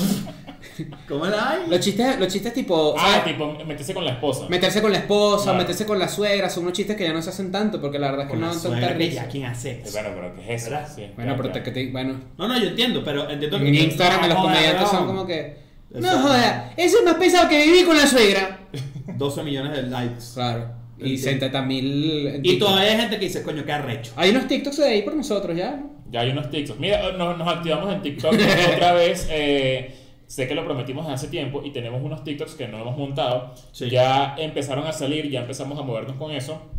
[1.09, 1.61] ¿Cómo la hay?
[1.68, 2.95] Los chistes, los chistes tipo...
[2.99, 3.25] ah, ¿sabes?
[3.33, 4.47] tipo, meterse con la esposa.
[4.49, 5.59] Meterse con la esposa, Claro.
[5.59, 8.11] meterse con la suegra, son unos chistes que ya no se hacen tanto porque la
[8.11, 9.23] verdad es que Con no la dan tanta suegra que risa.
[9.25, 9.92] ya quién hace Eh, eso.
[9.92, 10.71] Bueno, pero ¿qué es eso?
[10.71, 10.88] ¿Verdad?
[10.95, 11.53] Sí, Bueno, ya, pero ya.
[11.55, 13.68] te, que te- bueno, No, no, yo entiendo, pero entiendo que...
[13.68, 15.07] en Instagram No, los comediantes son weón.
[15.09, 15.57] como que...
[15.90, 16.23] No Exacto.
[16.29, 18.61] joda, eso es más pesado que vivir con la suegra.
[19.18, 20.25] 12 millones de likes.
[20.35, 20.83] Claro.
[20.99, 21.47] Y Entiendo.
[21.47, 22.40] 70 mil.
[22.42, 24.12] Y todavía hay gente que dice, coño, qué arrecho.
[24.16, 25.90] Hay unos TikToks de ahí por nosotros ya, ¿no?
[26.11, 26.79] Ya hay unos TikToks.
[26.79, 28.33] Mira, nos, nos activamos en TikTok
[28.75, 29.27] otra vez.
[29.31, 29.95] eh,
[30.33, 33.53] sé que lo prometimos hace tiempo y tenemos unos TikToks que no hemos montado.
[33.71, 33.90] Sí.
[33.90, 36.71] Ya empezaron a salir, ya empezamos a movernos con eso.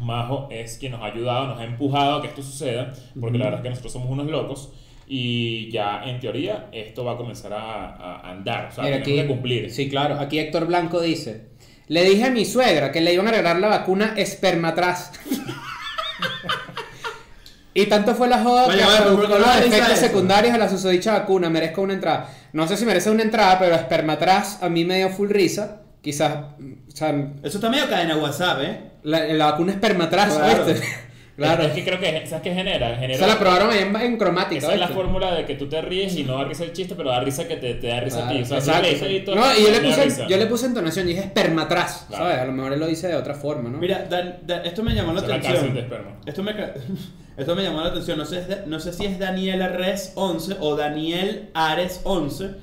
[0.00, 3.44] Majo es quien nos ha ayudado, nos ha empujado a que esto suceda, porque la
[3.44, 4.72] verdad es que nosotros somos unos locos.
[5.06, 8.70] Y ya en teoría esto va a comenzar a, a andar.
[8.70, 9.70] O sea, Mira, tenemos que cumplir.
[9.70, 10.18] Sí, claro.
[10.18, 11.50] Aquí Héctor Blanco dice:
[11.86, 15.12] Le dije a mi suegra que le iban a regalar la vacuna Espermatraz.
[17.72, 19.98] y tanto fue la joda Vaya, que vaya, hasta ¿por buscó qué no los efectos
[19.98, 21.50] secundarios de la susodicha vacuna.
[21.50, 22.28] Merezco una entrada.
[22.56, 25.82] No sé si merece una entrada, pero Espermatraz a mí me dio full risa.
[26.00, 27.10] Quizás, o sea,
[27.42, 28.80] Eso está medio cadena WhatsApp, ¿eh?
[29.02, 30.64] la, la vacuna Espermatraz, Claro.
[30.64, 30.86] ¿viste?
[31.36, 31.64] claro.
[31.64, 32.96] Es que creo que, ¿sabes qué genera?
[32.96, 35.02] genera Se la probaron en, en cromática, Esa es la ¿viste?
[35.02, 37.46] fórmula de que tú te ríes y no da risa el chiste, pero da risa
[37.46, 38.40] que te, te da risa a ti.
[38.40, 41.20] O sea, le y todo No, y yo le, puse, yo le puse entonación, dije
[41.20, 42.24] espermatraz, Claro.
[42.24, 42.38] ¿sabes?
[42.40, 43.78] A lo mejor él lo dice de otra forma, ¿no?
[43.78, 45.52] Mira, Dan- Dan- esto me llamó la la atención.
[45.54, 46.10] cárcel de esperma.
[46.24, 46.52] Esto me,
[47.36, 48.18] esto me llamó la atención.
[48.18, 52.54] No sé, no sé si es Daniel Res 11 o Daniel Ares 11.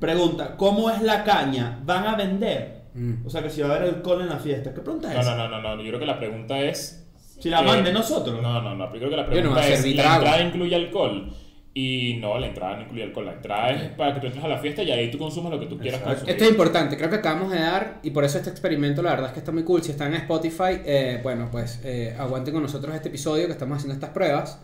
[0.00, 1.78] Pregunta, ¿cómo es la caña?
[1.84, 2.82] ¿Van a vender?
[2.94, 3.26] Mm.
[3.26, 4.74] O sea, que si va a haber alcohol en la fiesta.
[4.74, 5.82] ¿Qué pregunta es No, no, no, no, no.
[5.82, 7.06] Yo creo que la pregunta es.
[7.38, 8.40] Si la eh, van de nosotros.
[8.40, 8.84] No, no, no.
[8.92, 11.32] Yo creo que la no pregunta a es: ¿la entrada incluye alcohol?
[11.74, 13.24] Y no, la entrada no incluye alcohol.
[13.26, 15.58] La entrada es para que tú entres a la fiesta y ahí tú consumas lo
[15.58, 16.18] que tú quieras Exacto.
[16.20, 16.32] consumir.
[16.32, 19.28] Esto es importante, creo que acabamos de dar, y por eso este experimento la verdad
[19.28, 19.82] es que está muy cool.
[19.82, 23.76] Si están en Spotify, eh, bueno, pues eh, aguanten con nosotros este episodio que estamos
[23.78, 24.60] haciendo estas pruebas.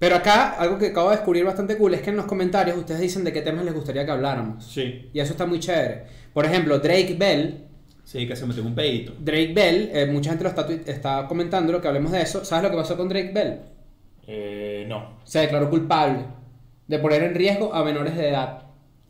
[0.00, 3.00] Pero acá, algo que acabo de descubrir bastante cool es que en los comentarios ustedes
[3.00, 4.64] dicen de qué temas les gustaría que habláramos.
[4.64, 5.10] Sí.
[5.12, 6.04] Y eso está muy chévere.
[6.32, 7.64] Por ejemplo, Drake Bell,
[8.04, 9.12] Sí, que se metió un pedito.
[9.18, 12.42] Drake Bell, eh, mucha gente lo está, está comentando lo que hablemos de eso.
[12.44, 13.60] ¿Sabes lo que pasó con Drake Bell?
[14.26, 15.18] Eh, no.
[15.24, 16.37] Se declaró culpable
[16.88, 18.62] de poner en riesgo a menores de edad.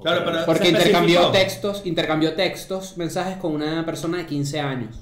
[0.02, 4.96] Claro, pero- Porque ¿Se intercambió textos, intercambió textos, mensajes con una persona de 15 años.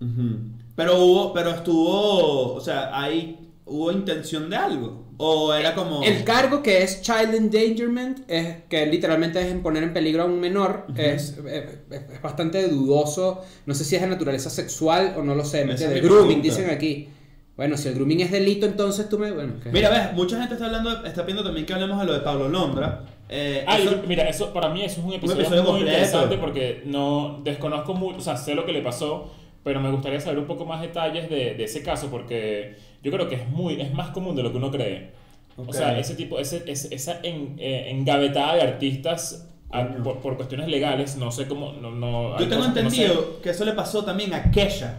[0.00, 0.38] Ujú.
[0.74, 5.02] Pero hubo, pero estuvo, o sea, ahí hubo intención de algo.
[5.18, 6.02] O era como.
[6.02, 10.40] El cargo que es Child Endangerment, es, que literalmente es poner en peligro a un
[10.40, 13.42] menor, es, eh, es- es bastante dudoso.
[13.66, 15.64] No sé si es de naturaleza sexual o no lo sé.
[15.64, 16.48] ¿me Esa es mi grooming, pregunta.
[16.48, 17.08] dicen aquí.
[17.62, 19.30] Bueno, si el grooming es delito, entonces tú me.
[19.30, 19.52] Bueno.
[19.72, 22.48] Mira, ves, mucha gente está hablando, está pidiendo también que hablemos de lo de Pablo
[22.48, 23.04] Londra.
[23.28, 25.92] Eh, Ah, eso- mira, eso para mí eso es un episodio, episodio muy completo.
[25.92, 29.30] interesante porque no desconozco mucho, o sea, sé lo que le pasó,
[29.62, 33.28] pero me gustaría saber un poco más detalles de, de ese caso porque yo creo
[33.28, 35.12] que es muy es más común de lo que uno cree.
[35.56, 35.72] O Ok.
[35.72, 40.66] sea, ese tipo ese, ese- esa en- eh, engavetada de artistas a- por, por cuestiones
[40.68, 43.02] legales, no sé cómo no, no Yo tengo cosas que no sé.
[43.04, 44.96] entendido que eso le pasó también a Kesha.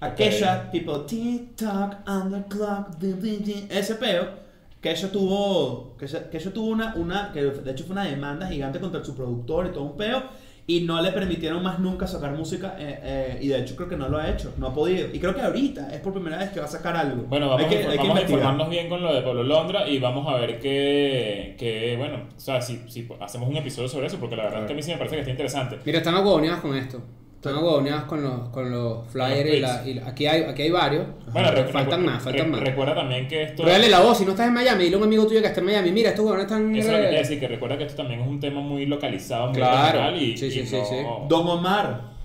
[0.00, 0.14] A.
[0.14, 4.44] Kesha, tipo TikTok, on the clock, di, di, di, ese peo.
[4.80, 9.02] Kesha tuvo, Kesha, Kesha tuvo una, una, que de hecho fue una demanda gigante contra
[9.04, 10.22] su productor y todo un peo.
[10.68, 12.74] Y no le permitieron más nunca sacar música.
[12.76, 15.08] eh, eh, y de hecho creo que no lo ha hecho, no ha podido.
[15.14, 17.22] Y creo que ahorita es por primera vez que va a sacar algo.
[17.28, 18.38] Bueno, vamos, Hay que- a, hay que vamos a investigar.
[18.40, 22.40] informarnos bien con lo de Pablo Londra y vamos a ver qué, qué bueno, o
[22.40, 24.82] sea, si, si hacemos un episodio sobre eso, porque la verdad es que a mí
[24.82, 25.78] sí me parece que está interesante.
[25.84, 27.00] Mira, están aguaboneados con esto.
[27.46, 30.70] Están aguaboneados con los, con los flyers y, la, y la- aquí, hay, aquí hay
[30.70, 31.06] varios.
[31.32, 32.60] Bueno, Pero recu- faltan recu- más, faltan re- más.
[32.60, 33.62] Recuerda también que esto.
[33.62, 35.60] Pruébale la voz, si no estás en Miami, dile a un amigo tuyo que está
[35.60, 35.90] en Miami.
[35.92, 36.74] Mira, estos huevones están.
[36.74, 39.46] Eso es lo que decir, que recuerda que esto también es un tema muy localizado,
[39.48, 39.86] muy Claro.
[39.98, 40.96] regional y, Sí, sí, y sí, no- sí.
[41.28, 42.16] Don Omar.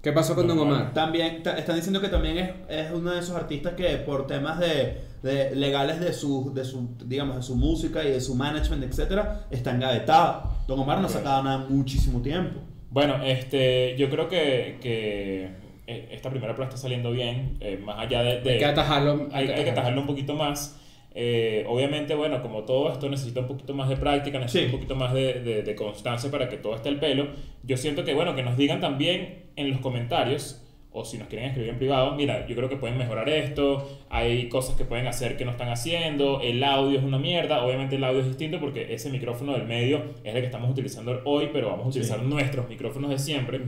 [0.00, 0.94] ¿Qué pasó con Don Omar?
[0.94, 4.60] También ta- están diciendo que también es, es uno de esos artistas que por temas
[4.60, 8.84] de, de legales de su, de su, digamos, de su música y de su management,
[8.84, 10.44] etcétera, está engavetado.
[10.68, 12.60] Don Omar no ha sacado nada en muchísimo tiempo.
[12.90, 15.48] Bueno, este, yo creo que, que
[15.86, 18.40] eh, esta primera prueba está saliendo bien, eh, más allá de...
[18.40, 19.28] de- Hay que atajarlo.
[19.32, 20.80] hay, hay que atajarlo un poquito más.
[21.14, 24.66] Eh, obviamente, bueno, como todo esto necesita un poquito más de práctica, necesita Sí.
[24.66, 27.28] un poquito más de, de- de constancia para que todo esté al pelo.
[27.64, 31.48] Yo siento que, bueno, que nos digan también en los comentarios, o si nos quieren
[31.48, 35.36] escribir en privado, mira, yo creo que pueden mejorar esto, hay cosas que pueden hacer
[35.36, 38.94] que no están haciendo, el audio es una mierda, obviamente el audio es distinto porque
[38.94, 42.68] ese micrófono del medio es el que estamos utilizando hoy, pero vamos a utilizar nuestros
[42.68, 43.60] micrófonos de siempre.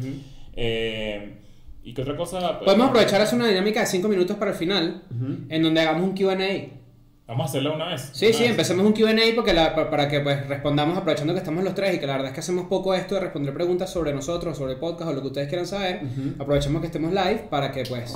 [0.54, 1.34] Eh,
[1.82, 2.58] ¿Y qué otra cosa?
[2.60, 5.02] Podemos aprovechar hacer una dinámica de 5 minutos para el final,
[5.48, 6.36] en donde hagamos un QA.
[7.30, 8.10] Vamos a hacerlo una vez.
[8.12, 8.50] Sí, una sí, vez.
[8.50, 12.00] empecemos un QA porque la- para que pues respondamos aprovechando que estamos los tres y
[12.00, 14.78] que la verdad es que hacemos poco esto de responder preguntas sobre nosotros, sobre el
[14.80, 16.00] podcast o lo que ustedes quieran saber.
[16.40, 18.12] Aprovechemos que estemos live para que pues...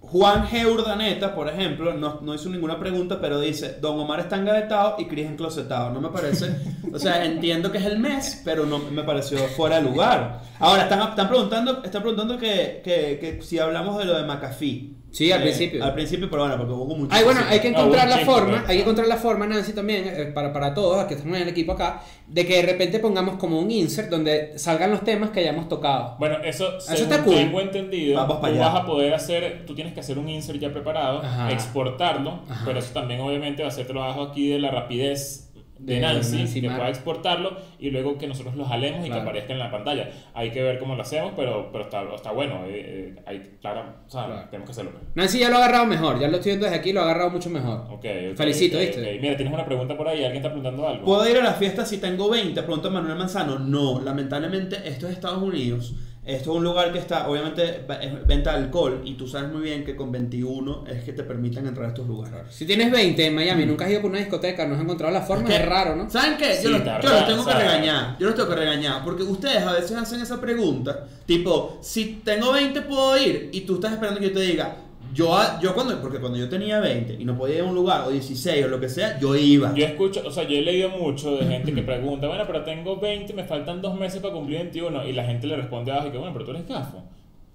[0.00, 0.66] Juan G.
[0.70, 5.06] Urdaneta, por ejemplo, no, no hizo ninguna pregunta, pero dice, Don Omar está engavetado y
[5.06, 5.90] Chris enclosetado.
[5.90, 6.54] No me parece,
[6.92, 10.42] o sea, entiendo que es el mes, pero no me pareció fuera de lugar.
[10.60, 14.94] Ahora, están, están preguntando, están preguntando que, que, que si hablamos de lo de McAfee.
[15.14, 15.84] Sí, al Eh, principio.
[15.84, 17.14] Al principio, pero bueno, porque hubo mucho.
[17.14, 19.72] Ay, bueno, hay que No, encontrar un la forma, hay que encontrar la forma, Nancy,
[19.72, 22.98] también, eh, para, para todos, que estamos en el equipo acá, de que de repente
[22.98, 26.16] pongamos como un insert donde salgan los temas que hayamos tocado.
[26.18, 27.34] Bueno, eso, Eso según está cool.
[27.36, 28.72] tengo entendido, Vamos para tú allá.
[28.72, 31.52] vas a poder hacer, tú tienes que hacer un insert ya preparado, Ajá.
[31.52, 32.62] exportarlo, Ajá.
[32.66, 35.43] pero eso también obviamente va a ser trabajo aquí de la rapidez
[35.78, 36.76] de, De Nancy, Nancy que Mar.
[36.76, 39.22] pueda exportarlo y luego que nosotros lo jalemos y Claro.
[39.24, 40.08] que aparezca en la pantalla.
[40.32, 42.64] Hay que ver cómo lo hacemos, pero, pero está, está bueno.
[42.66, 44.42] eh, eh, hay, claro, o sea, Claro.
[44.50, 44.92] tenemos que hacerlo.
[44.92, 45.02] pues.
[45.14, 47.30] Nancy ya lo ha agarrado mejor, ya lo estoy viendo desde aquí, lo ha agarrado
[47.30, 47.80] mucho mejor.
[47.90, 49.18] Ok, ok, Felicito, ok, ¿viste?
[49.20, 51.04] Mira, tienes una pregunta por ahí, alguien está preguntando algo.
[51.04, 52.62] ¿Puedo ir a la fiesta si tengo 20?
[52.62, 53.58] Pregunta Manuel Manzano.
[53.58, 55.94] No, lamentablemente esto es Estados Unidos.
[56.24, 59.60] Esto es un lugar que está, obviamente, es venta de alcohol y tú sabes muy
[59.60, 62.40] bien que con 21 es que te permiten entrar a estos lugares.
[62.48, 65.20] Si tienes 20 en Miami, nunca has ido por una discoteca, no has encontrado la
[65.20, 66.08] forma, Es es, que- raro, ¿no?
[66.08, 66.54] ¿Saben qué?
[66.54, 66.82] Sí, Yo, los,
[67.26, 68.16] tengo que regañar.
[68.18, 69.04] Yo los tengo que regañar.
[69.04, 71.04] Porque ustedes a veces hacen esa pregunta.
[71.26, 73.50] Tipo, si tengo 20 puedo ir.
[73.52, 74.76] Y tú estás esperando que yo te diga.
[75.14, 77.74] Yo, a- yo cuando, porque cuando yo tenía 20 y no podía ir a un
[77.74, 79.72] lugar, o 16 o lo que sea, yo iba.
[79.74, 82.98] Yo escucho, o sea, yo he leído mucho de gente que pregunta, bueno, pero tengo
[82.98, 86.10] 20, me faltan dos meses para cumplir 21, y la gente le responde abajo y
[86.10, 87.02] que, bueno, pero tú eres gafo.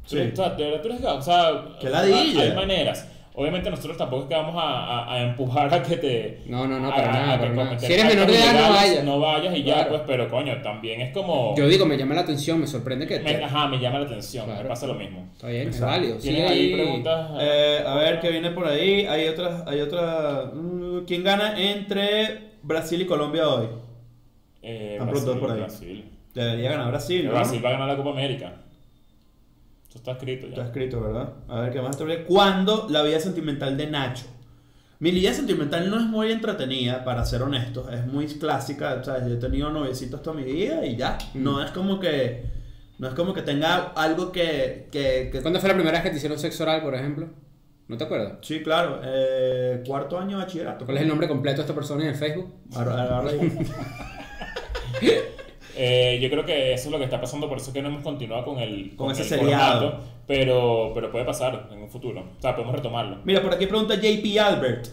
[0.05, 0.15] Sí.
[0.17, 1.17] De verdad tú eres gafo.
[1.19, 2.41] O sea, ¡Qué ladilla!
[2.41, 3.07] hay maneras.
[3.39, 4.59] Obviamente nosotros tampoco es que vamos a,
[5.05, 6.41] a- a empujar a que te...
[6.47, 9.03] No, no, no, para a nada, para Si eres menor de edad, no vayas.
[9.05, 11.55] No vayas y ya, pues, pero coño, también es como...
[11.55, 13.19] Yo digo, me llama la atención, me sorprende que...
[13.21, 14.63] me- te- ajá, me llama la atención, Claro.
[14.63, 15.29] me pasa lo mismo.
[15.31, 16.17] Está bien, es válido.
[16.17, 17.29] ¿Tienes ahí preguntas?
[17.39, 19.05] Eh, a ver qué viene por ahí.
[19.05, 19.63] Hay otra.
[19.65, 23.67] Hay otra mm, ¿Quién gana entre Brasil y Colombia hoy?
[24.61, 25.59] Eh, Tan pronto Brasil, por ahí.
[25.61, 26.05] Brasil.
[26.33, 27.25] Debería ganar Brasil.
[27.25, 27.31] ¿no?
[27.31, 28.53] Brasil va a ganar la Copa América.
[29.89, 30.53] Eso está escrito ya.
[30.53, 31.33] Está escrito, ¿verdad?
[31.47, 32.23] A ver qué más te.
[32.25, 34.25] ¿Cuándo la vida sentimental de Nacho?
[34.99, 37.89] Mi vida sentimental no es muy entretenida, para ser honesto.
[37.89, 38.97] Es muy clásica.
[39.01, 41.17] O sea, yo he tenido noviecitos toda mi vida y ya.
[41.33, 41.43] Mm.
[41.43, 42.43] No es como que.
[42.99, 44.87] No es como que tenga algo que.
[44.91, 47.29] que, que- ¿Cuándo fue la primera vez que te hicieron sexo oral, por ejemplo?
[47.87, 48.33] ¿No te acuerdas?
[48.41, 49.01] Sí, claro.
[49.03, 50.85] eh, cuarto año de bachillerato.
[50.85, 52.53] ¿Cuál es el nombre completo de esta persona en el Facebook?
[52.75, 53.31] Ahora- ahora.
[55.81, 57.87] Eh, yo creo que eso es lo que está pasando, por eso es que no
[57.87, 59.91] hemos continuado con el, Con ese el seriado.
[59.91, 62.19] formato, pero, pero puede pasar en un futuro.
[62.37, 63.19] O sea, podemos retomarlo.
[63.23, 64.87] Mira, por aquí pregunta JP Albert.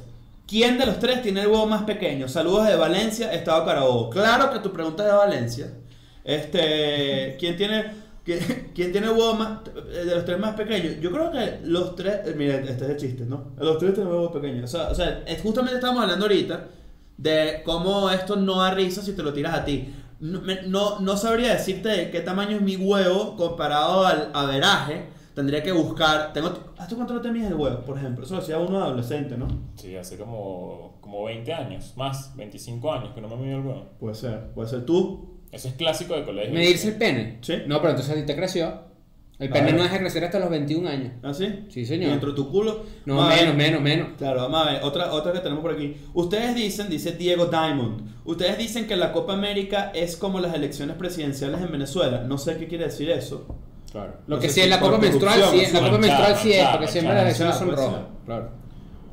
[0.47, 2.29] ¿Quién de los tres tiene el huevo más pequeño?
[2.29, 4.11] Saludos de Valencia, Estado Carabobo.
[4.11, 5.75] Claro que tu pregunta es de Valencia.
[6.23, 7.87] Este, ¿quién tiene,
[8.25, 11.01] quién, tiene el huevo más de los tres más pequeños?
[11.01, 13.55] Yo creo que los tres, eh, mira, este es de chiste, ¿no?
[13.59, 14.73] Los tres tienen huevos pequeños.
[14.73, 16.69] O sea, o sea, justamente estamos hablando ahorita
[17.17, 19.93] de cómo esto no da risa si te lo tiras a ti.
[20.21, 25.07] No, me- no, no sabría decirte de qué tamaño es mi huevo comparado al averaje.
[25.35, 26.33] Tendría que buscar.
[26.33, 28.25] Tengo, ¿Hasta cuánto no te mides el huevo, por ejemplo?
[28.25, 29.47] Eso lo hacía uno adolescente, ¿no?
[29.75, 33.87] Sí, hace como, como 20 años, más, 25 años que no me mido el huevo.
[34.01, 34.53] Puede ser.
[34.55, 35.37] Puede ser tú.
[35.53, 36.55] Eso es clásico de colegio.
[36.55, 37.39] ¿Medirse el pene?
[37.43, 37.55] Sí.
[37.67, 38.86] No, pero entonces a ti te creció.
[39.39, 41.13] El pene no deja de crecer hasta los 21 años.
[41.23, 41.67] ¿Ah, sí?
[41.69, 42.09] Sí, señor.
[42.09, 42.85] ¿Y dentro de tu culo?
[43.05, 44.09] No, Vamos menos, menos, menos.
[44.17, 44.83] Claro, vamos a ver.
[44.83, 45.95] Otra, otra que tenemos por aquí.
[46.15, 48.01] Ustedes dicen, dice Diego Diamond.
[48.25, 52.23] Ustedes dicen que la Copa América es como las elecciones presidenciales en Venezuela.
[52.23, 53.47] No sé qué quiere decir eso.
[53.93, 54.15] Claro.
[54.27, 55.73] Lo No que sí si es la copa menstrual, sí es.
[55.73, 58.01] La copa menstrual sí es, porque siempre las elecciones son rojas.
[58.25, 58.51] Claro.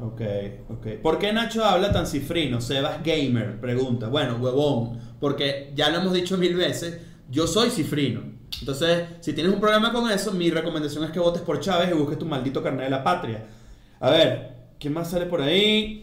[0.01, 0.21] Ok,
[0.69, 0.87] ok.
[1.01, 2.59] ¿Por qué Nacho habla tan cifrino?
[2.59, 4.07] Sebas Gamer pregunta.
[4.07, 4.99] Bueno, huevón.
[5.19, 6.99] Porque ya lo hemos dicho mil veces.
[7.29, 8.21] Yo soy cifrino.
[8.59, 11.93] Entonces, si tienes un problema con eso, mi recomendación es que votes por Chávez y
[11.93, 13.45] busques tu maldito carnet de la patria.
[13.99, 15.99] A ver, ¿quién más sale por ahí?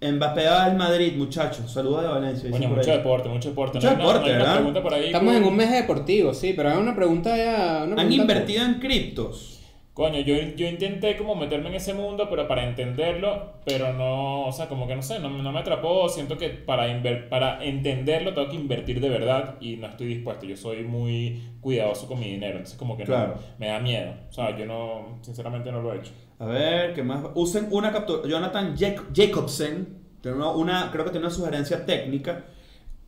[0.00, 1.72] Mbappé va al Madrid, muchachos.
[1.72, 2.50] Saludos de Valencia.
[2.50, 2.96] por mucho ahí.
[2.98, 3.78] deporte, mucho deporte.
[3.78, 4.54] Mucho No hay una- deporte, no ¿verdad?
[4.54, 7.82] pregunta por ahí Estamos en un mes deportivo, sí, pero hay una pregunta ya.
[7.84, 9.57] Una ¿Han pregunta- invertido en criptos?
[9.98, 14.52] Coño, yo, yo intenté como meterme en ese mundo, pero para entenderlo, pero no, o
[14.52, 16.08] sea, como que no sé, no, no me atrapó.
[16.08, 20.46] Siento que para, inver- para entenderlo tengo que invertir de verdad y no estoy dispuesto.
[20.46, 24.12] Yo soy muy cuidadoso con mi dinero, entonces como que no- me da miedo.
[24.28, 26.12] O sea, yo no, sinceramente no lo he hecho.
[26.38, 27.24] A ver, ¿qué más?
[27.34, 28.22] Usen una captura.
[28.28, 32.44] Jonathan Jac- Jacobsen, tiene una, una- creo que tiene una sugerencia técnica.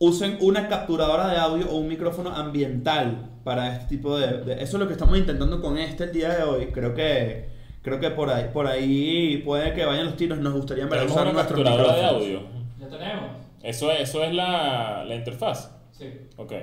[0.03, 4.77] Usen una capturadora de audio o un micrófono ambiental para este tipo de, de- Eso
[4.77, 6.65] es lo que estamos intentando con este el día de hoy.
[6.73, 7.49] Creo que
[7.83, 10.39] creo que por ahí por ahí puede que vayan los tiros.
[10.39, 12.41] Nos gustaría Tenemos usar una nuestros capturadora de audio.
[12.79, 13.29] Ya tenemos.
[13.61, 15.69] Eso, es- eso es la, la interfaz.
[15.91, 16.09] Sí.
[16.37, 16.53] Ok.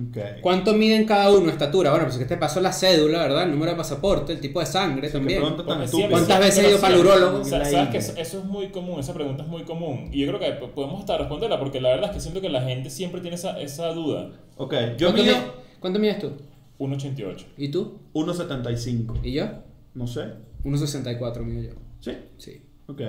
[0.00, 0.16] Ok.
[0.42, 1.90] ¿Cuánto miden cada uno estatura?
[1.90, 3.42] Bueno, pues es que te pasó la cédula, ¿verdad?
[3.44, 5.40] El número de pasaporte, el tipo de sangre también.
[5.42, 7.44] ¿Cuántas veces he ido para el urólogo?
[7.44, 10.10] Sa- La Sabes que eso, eso es muy común, esa pregunta es muy común.
[10.12, 12.48] Y yo creo que po- podemos hasta responderla porque la verdad es que siento que
[12.48, 14.30] la gente siempre tiene esa, esa duda.
[14.56, 15.42] Ok, yo ¿Cuánto, mido mi-
[15.80, 16.32] ¿Cuánto mides tú?
[16.78, 17.44] 1.88.
[17.56, 17.98] ¿Y tú?
[18.14, 19.18] 1.75.
[19.24, 19.46] ¿Y yo?
[19.94, 20.26] No sé.
[20.64, 21.76] 1.64 mido yo.
[22.00, 22.12] ¿Sí?
[22.36, 22.62] Sí.
[22.86, 23.00] Ok.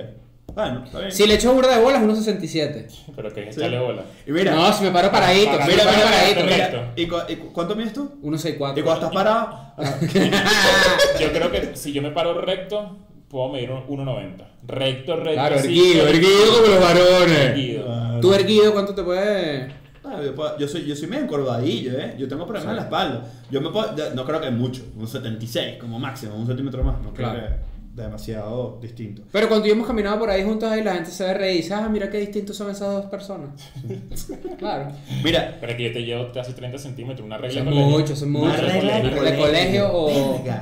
[0.54, 1.12] Bueno, está bien.
[1.12, 2.86] Si le echo burda de bolas, 1.67.
[3.14, 4.02] Pero que echarle bola.
[4.26, 6.44] Y mira, No, si me paro paradito, mira, paro mira, paradito.
[6.44, 6.92] mira.
[6.96, 8.10] ¿Y, cu- y cu- cuánto mides tú?
[8.22, 8.78] 1.64.
[8.78, 9.72] ¿Y cuando estás parado?
[11.20, 12.96] Yo creo que si yo me paro recto,
[13.28, 14.44] puedo medir un- 1.90.
[14.66, 15.32] Recto, recto.
[15.32, 17.38] Claro, así, erguido, erguido como los varones.
[17.38, 17.84] Erguido.
[17.88, 19.72] Ah, ¿Tú erguido cuánto te puede...?
[20.04, 22.14] ah, yo, puedo- yo soy, yo soy medio encorvadillo, ¿eh?
[22.18, 23.24] Yo tengo problemas en la espalda.
[23.50, 27.00] Yo me puedo, ya- no creo que mucho, un 76 como máximo, un centímetro más.
[27.00, 27.46] No creo Claro.
[27.46, 27.69] que
[28.02, 29.22] demasiado distinto.
[29.32, 31.56] Pero cuando yo hemos caminado por ahí juntos ahí la gente se ve reír y
[31.62, 33.50] dice, ah, mira qué distintos son esas dos personas.
[34.58, 34.92] claro.
[35.24, 38.48] Mira, Pero que yo te llevo casi 30 centímetros, una regla Son muchos, son Una
[38.50, 38.60] muchos.
[38.72, 39.92] regla de Una regla de colegio.
[39.92, 39.92] colegio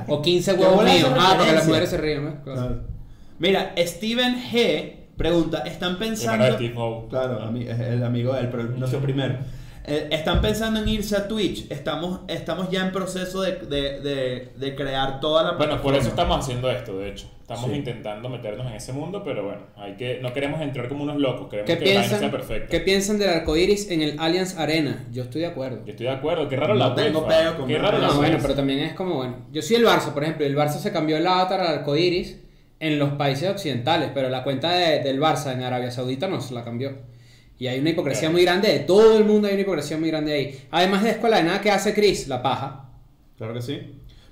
[0.07, 1.09] o, o 15 ¿Qué huevos míos.
[1.17, 2.33] Ah, porque las mujeres se ríen, ¿ves?
[2.43, 2.59] Claro.
[2.59, 2.81] Claro.
[3.39, 6.57] Mira, Steven G pregunta, ¿están pensando...
[7.09, 9.37] Claro, el amigo de él, pero no soy primero.
[9.85, 11.71] Eh, ¿Están pensando en irse a Twitch?
[11.71, 16.09] Estamos, estamos ya en proceso de, de, de, de crear toda la Bueno, por eso
[16.09, 17.27] estamos haciendo esto, de hecho.
[17.41, 17.77] Estamos Sí.
[17.77, 21.49] intentando meternos en ese mundo, pero bueno, hay que, no queremos entrar como unos locos,
[21.49, 22.67] queremos ¿Qué que la vaina sea piensan, perfecta.
[22.69, 25.07] ¿Qué piensan del arco iris en el Allianz Arena?
[25.11, 25.77] Yo estoy de acuerdo.
[25.83, 27.25] Yo estoy de acuerdo, qué raro No la tengo
[27.57, 28.17] con Qué raro la eso.
[28.17, 30.91] bueno, pero también es como, bueno, yo soy el Barça, por ejemplo, el Barça se
[30.91, 32.37] cambió el avatar al arco iris
[32.79, 36.53] en los países occidentales, pero la cuenta de- del Barça en Arabia Saudita no se
[36.53, 36.97] la cambió.
[37.59, 38.33] Y hay una hipocresía Claro.
[38.33, 40.59] muy grande de todo el mundo, hay una hipocresía muy grande ahí.
[40.71, 42.89] Además de escuela de nada que hace Chris, la paja.
[43.37, 43.79] Claro que sí.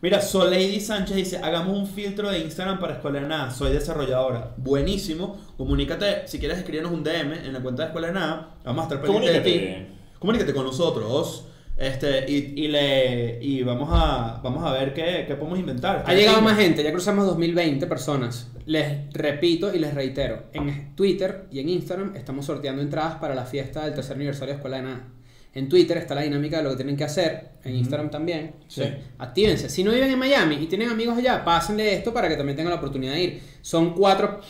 [0.02, 3.52] Mira, Soleidi Sánchez dice, hagamos un filtro de Instagram para Escuela de Nada.
[3.52, 4.54] Soy desarrolladora.
[4.58, 5.40] Buenísimo.
[5.58, 8.56] Comunícate, si quieres escribirnos un DM en la cuenta de Escuela de Nada.
[8.64, 9.88] Vamos a estar pendientes de ti.
[10.20, 11.46] Comunícate con nosotros.
[11.78, 16.04] Este, y, y le, y vamos a, vamos a ver qué, qué podemos inventar.
[16.06, 18.52] Ha llegado más gente, ya cruzamos 2020 personas.
[18.66, 23.46] Les repito y les reitero, en Twitter y en Instagram estamos sorteando entradas para la
[23.46, 25.08] fiesta del tercer aniversario de Escuela de Nada.
[25.54, 28.56] En Twitter está la dinámica de lo que tienen que hacer, en Instagram también.
[28.68, 28.84] Sí.
[29.18, 29.70] Actívense.
[29.70, 32.72] Si no viven en Miami y tienen amigos allá, pásenle esto para que también tengan
[32.72, 33.42] la oportunidad de ir.
[33.62, 34.42] Son cuatro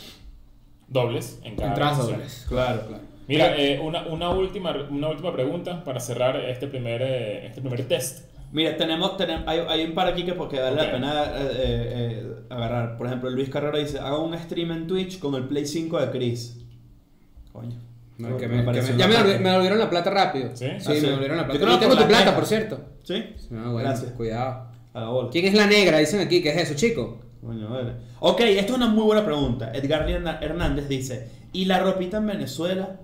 [0.88, 2.46] Dobles en cada entradas dobles.
[2.48, 3.04] Claro, claro.
[3.28, 7.88] Mira, eh, una, una, última, una última pregunta para cerrar este primer, eh, este primer
[7.88, 8.26] test.
[8.54, 10.86] Mira, tenemos, tenemos hay, hay un par aquí que porque vale Ok.
[10.86, 12.98] la pena eh, eh, agarrar.
[12.98, 16.10] Por ejemplo, Luis Carrera dice, haga un stream en Twitch con el Play 5 de
[16.12, 16.58] Chris.
[17.52, 17.76] Coño.
[18.18, 20.50] No, Me que me- que pareció me- una ya me, devolvieron la plata rápido.
[20.56, 20.66] ¿Sí?
[20.66, 21.02] Ah, me sí.
[21.02, 21.66] devolvieron la Yo plata.
[21.66, 22.36] Yo que tengo tu la plata, negra.
[22.36, 22.80] por cierto.
[23.04, 23.24] ¿Sí?
[23.52, 24.12] No, bueno, Gracias.
[24.14, 24.68] cuidado.
[24.94, 25.30] A la bola.
[25.30, 25.98] ¿Quién es la negra?
[26.00, 27.20] Dicen aquí, ¿qué es eso, chico?
[27.42, 27.92] Coño, vale.
[28.22, 29.72] Ok, esto es una muy buena pregunta.
[29.74, 30.10] Edgar
[30.42, 33.02] Hernández dice, ¿y la ropita en Venezuela?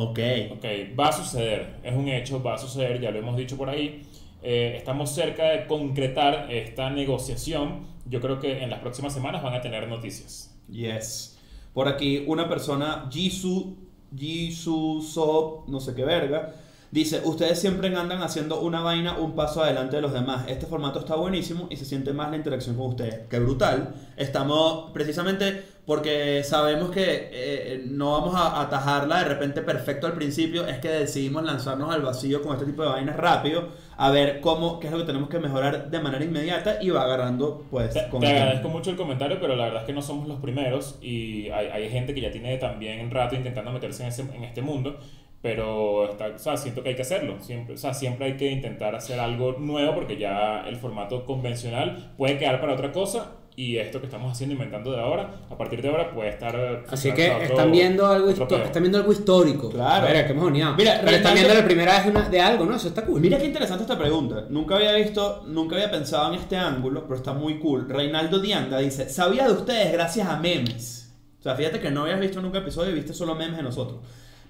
[0.00, 0.20] Ok.
[0.52, 0.64] Ok,
[0.96, 4.06] va a suceder, es un hecho, va a suceder, ya lo hemos dicho por ahí.
[4.44, 7.80] Eh, estamos cerca de concretar esta negociación.
[8.06, 10.56] Yo creo que en las próximas semanas van a tener noticias.
[10.70, 11.36] Yes.
[11.74, 13.74] Por aquí una persona, Jisoo,
[14.16, 16.54] Jisoo Sop, no sé qué verga,
[16.92, 20.44] dice, ustedes siempre andan haciendo una vaina un paso adelante de los demás.
[20.46, 23.26] Este formato está buenísimo y se siente más la interacción con ustedes.
[23.28, 23.96] Qué brutal.
[24.16, 30.66] Estamos precisamente porque sabemos que eh, no vamos a atajarla de repente perfecto al principio,
[30.66, 34.78] es que decidimos lanzarnos al vacío con este tipo de vainas rápido, a ver cómo,
[34.80, 38.08] qué es lo que tenemos que mejorar de manera inmediata y va agarrando pues Te,
[38.10, 40.98] con te agradezco mucho el comentario, pero la verdad es que no somos los primeros
[41.00, 44.44] y hay, hay gente que ya tiene también un rato intentando meterse en, ese- en
[44.44, 44.98] este mundo,
[45.40, 47.36] pero está, o sea, siento que hay que hacerlo.
[47.40, 52.12] Siempre, o sea, siempre hay que intentar hacer algo nuevo porque ya el formato convencional
[52.16, 55.82] puede quedar para otra cosa y esto que estamos haciendo, inventando de ahora, a partir
[55.82, 56.54] de ahora puede estar...
[56.54, 59.68] eh, Así que otro- están viendo algo están viendo algo histórico.
[59.68, 60.06] Claro.
[60.06, 60.74] Mira, que hemos unido.
[60.76, 62.76] Mira, Pero están viendo la primera vez una- de algo, ¿no?
[62.76, 63.20] Eso está cool.
[63.20, 64.46] Mira qué interesante esta pregunta.
[64.48, 67.88] Nunca había visto, nunca había pensado en este ángulo, pero está muy cool.
[67.88, 71.12] Reinaldo Dianda dice, sabía de ustedes gracias a memes.
[71.40, 73.98] O sea, fíjate que no habías visto nunca episodio y viste solo memes de nosotros.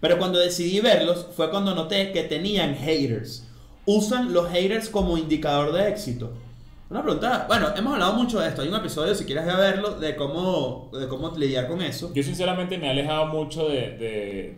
[0.01, 3.47] Pero cuando decidí verlos fue cuando noté que tenían haters.
[3.87, 6.35] Usan los haters como indicador de éxito.
[6.91, 8.63] Una pregunta, bueno, hemos hablado mucho de esto.
[8.63, 12.11] Hay un episodio, si quieres verlo, de cómo, de cómo lidiar con eso.
[12.15, 14.55] Yo sinceramente me he alejado mucho de, de,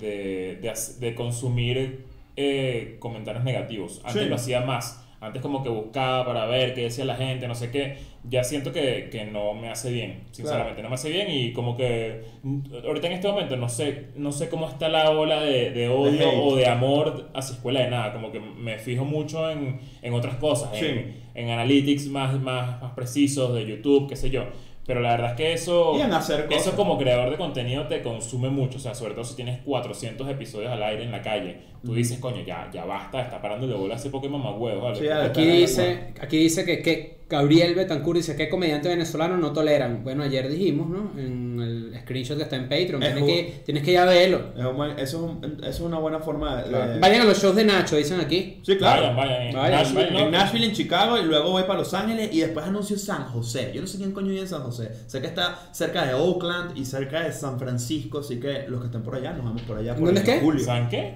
[0.63, 2.05] de, de consumir
[2.37, 4.01] eh, comentarios negativos.
[4.05, 4.29] Antes Sí.
[4.29, 5.00] lo hacía más.
[5.21, 7.99] Antes como que buscaba para ver qué decía la gente, no sé qué.
[8.29, 10.83] Ya siento que, que no me hace bien, sinceramente.
[10.83, 14.33] No me hace bien y como que mm, ahorita en este momento no sé, no
[14.33, 16.39] sé cómo está la ola de, de odio hate.
[16.43, 18.13] o de amor hacia escuela de nada.
[18.15, 20.87] Como que me fijo mucho en, en otras cosas, Sí.
[20.87, 24.45] en, en analytics más, más, más precisos de YouTube, qué sé yo.
[24.91, 25.95] Pero la verdad es que eso...
[25.97, 26.67] Y en hacer cosas.
[26.67, 30.29] Eso como creador de contenido te consume mucho, o sea, sobre todo si tienes 400
[30.29, 33.75] episodios al aire en la calle, tú dices, coño, ya, ya basta, está parando de
[33.75, 34.97] bola ese Pokémon más huevo, ¿vale?
[34.97, 39.53] Sí, ya, Aquí dice, aquí dice que, que Gabriel Betancourt dice que comediante venezolano no
[39.53, 40.03] toleran.
[40.03, 41.13] Bueno, ayer dijimos, ¿no?
[41.17, 43.03] En el screenshot que está en Patreon.
[43.03, 44.53] Es Tienes que, tienes que ir a verlo.
[44.57, 46.99] Es un buen- Eso, es un- eso es una buena forma de...
[47.01, 48.61] Vayan a los shows de Nacho, dicen aquí.
[48.63, 49.15] Sí, claro.
[49.17, 50.13] Vayan, vayan, Nashville, vayan.
[50.13, 50.19] ¿no?
[50.21, 53.73] En Nashville, en Chicago, y luego voy para Los Ángeles y después anuncio San José.
[53.75, 54.91] Yo no sé quién coño vive en San José.
[55.07, 58.87] Sé que está cerca de Oakland y cerca de San Francisco, así que los que
[58.87, 59.95] estén por allá, nos vamos por allá.
[59.95, 60.41] Por ¿Dónde es?
[60.43, 60.65] Julio.
[60.65, 61.15] ¿Saben qué?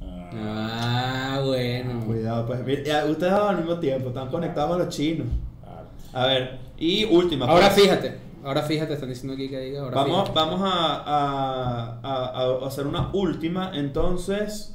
[0.00, 2.04] Ah, Ah, bueno.
[2.06, 2.64] Cuidado, pues.
[2.64, 5.26] Mira, ya, ustedes al mismo tiempo, están conectados a los chinos.
[5.62, 5.86] claro.
[6.12, 7.46] A ver, y última.
[7.46, 7.82] Ahora pues.
[7.82, 8.14] fíjate,
[8.44, 10.32] Ahora fíjate, están diciendo aquí que diga ahora Vamos, fíjate.
[10.34, 14.74] vamos a, a- a- a hacer una última, entonces.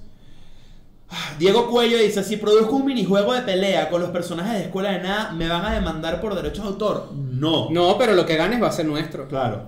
[1.37, 4.99] Diego Cuello dice, si produzco un minijuego de pelea con los personajes de Escuela de
[5.01, 7.09] Nada, ¿me van a demandar por derechos de autor?
[7.13, 7.69] No.
[7.69, 9.27] No, pero lo que ganes va a ser nuestro.
[9.27, 9.61] Claro.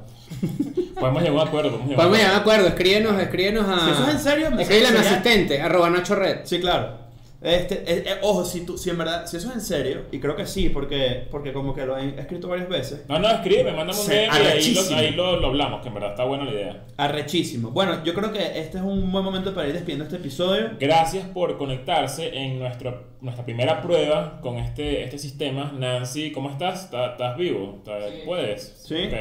[1.00, 1.78] Podemos llegar a un acuerdo.
[1.78, 2.68] Podemos llegar a un acuerdo.
[2.68, 3.86] escríbenos, escríbenos a.
[3.86, 6.39] Si eso es en serio, me escríbele a mi asistente, arroba Nacho Red.
[6.46, 7.05] Sí, claro.
[7.46, 10.20] Este, eh, eh, ojo, si, tú, si en verdad, si eso es en serio, y
[10.20, 13.72] creo que sí, porque, porque como que lo he escrito varias veces, No, no, escribe,
[13.72, 16.46] mándame un DM y ahí, lo, ahí lo, lo hablamos, que en verdad está buena
[16.46, 16.86] la idea.
[16.98, 17.70] arrechísimo.
[17.72, 20.72] Bueno, yo creo que este es un buen momento para ir despidiendo este episodio.
[20.80, 25.72] Gracias por conectarse en nuestro, nuestra primera prueba con este, este sistema.
[25.78, 26.86] Nancy, ¿cómo estás?
[26.86, 27.76] ¿Estás, vivo?
[27.78, 28.22] ¿Estás- Sí.
[28.26, 28.84] ¿Puedes?
[28.88, 28.96] Sí.
[29.08, 29.14] Ok.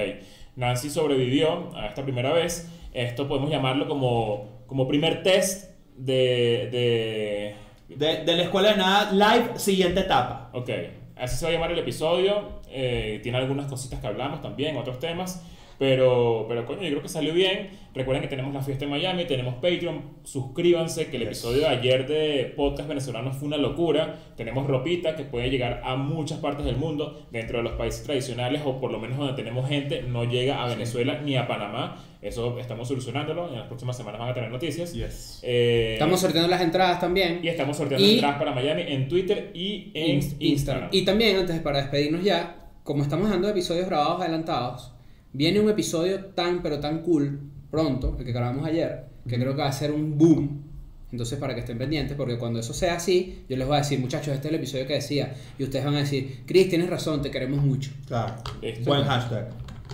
[0.57, 2.71] Nancy sobrevivió a esta primera vez.
[2.93, 7.57] Esto podemos llamarlo como, como primer test de, de...
[7.89, 10.51] De, la Escuela de Nada Live, siguiente etapa.
[10.53, 10.71] Ok,
[11.17, 12.63] así se va a llamar el episodio.
[12.71, 15.43] eh, tiene algunas cositas que hablamos también, otros temas.
[15.79, 17.71] Pero, pero coño, yo creo que salió bien.
[17.95, 20.03] Recuerden que tenemos la fiesta en Miami, tenemos Patreon.
[20.25, 24.17] Suscríbanse, que el episodio de ayer de Podcast Venezolano fue una locura.
[24.37, 27.27] Tenemos ropita que puede llegar a muchas partes del mundo.
[27.31, 30.69] Dentro de los países tradicionales, o por lo menos donde tenemos gente, no llega a
[30.69, 32.03] Venezuela ni a Panamá.
[32.21, 33.49] Eso estamos solucionándolo.
[33.49, 34.93] En las próximas semanas van a tener noticias.
[34.93, 35.41] Yes.
[35.43, 37.41] Eh, Estamos sorteando las entradas también.
[37.43, 40.89] y estamos sorteando Y- entradas para Miami en Twitter y en Inst- Instagram.
[40.91, 44.91] Y también, antes para despedirnos ya, como estamos dando episodios grabados adelantados,
[45.35, 47.39] viene un episodio tan pero tan cool
[47.71, 50.63] pronto, el que grabamos ayer, que creo que va a ser un boom.
[51.11, 54.01] Entonces, para que estén pendientes, porque cuando eso sea así, yo les voy a decir,
[54.01, 55.33] muchachos, este es el episodio que decía.
[55.59, 57.93] Y ustedes van a decir, Chris, tienes razón, te queremos mucho.
[58.07, 58.35] Claro.
[58.61, 58.85] Listo.
[58.85, 59.49] Buen hashtag.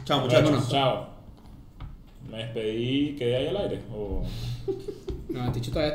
[0.04, 0.44] Chao, muchachos.
[0.44, 0.70] Vámonos.
[0.70, 1.10] Chao.
[2.30, 3.80] Me despedí, quedé ahí al aire.
[3.92, 4.22] O...
[5.28, 5.88] No, te he dicho todavía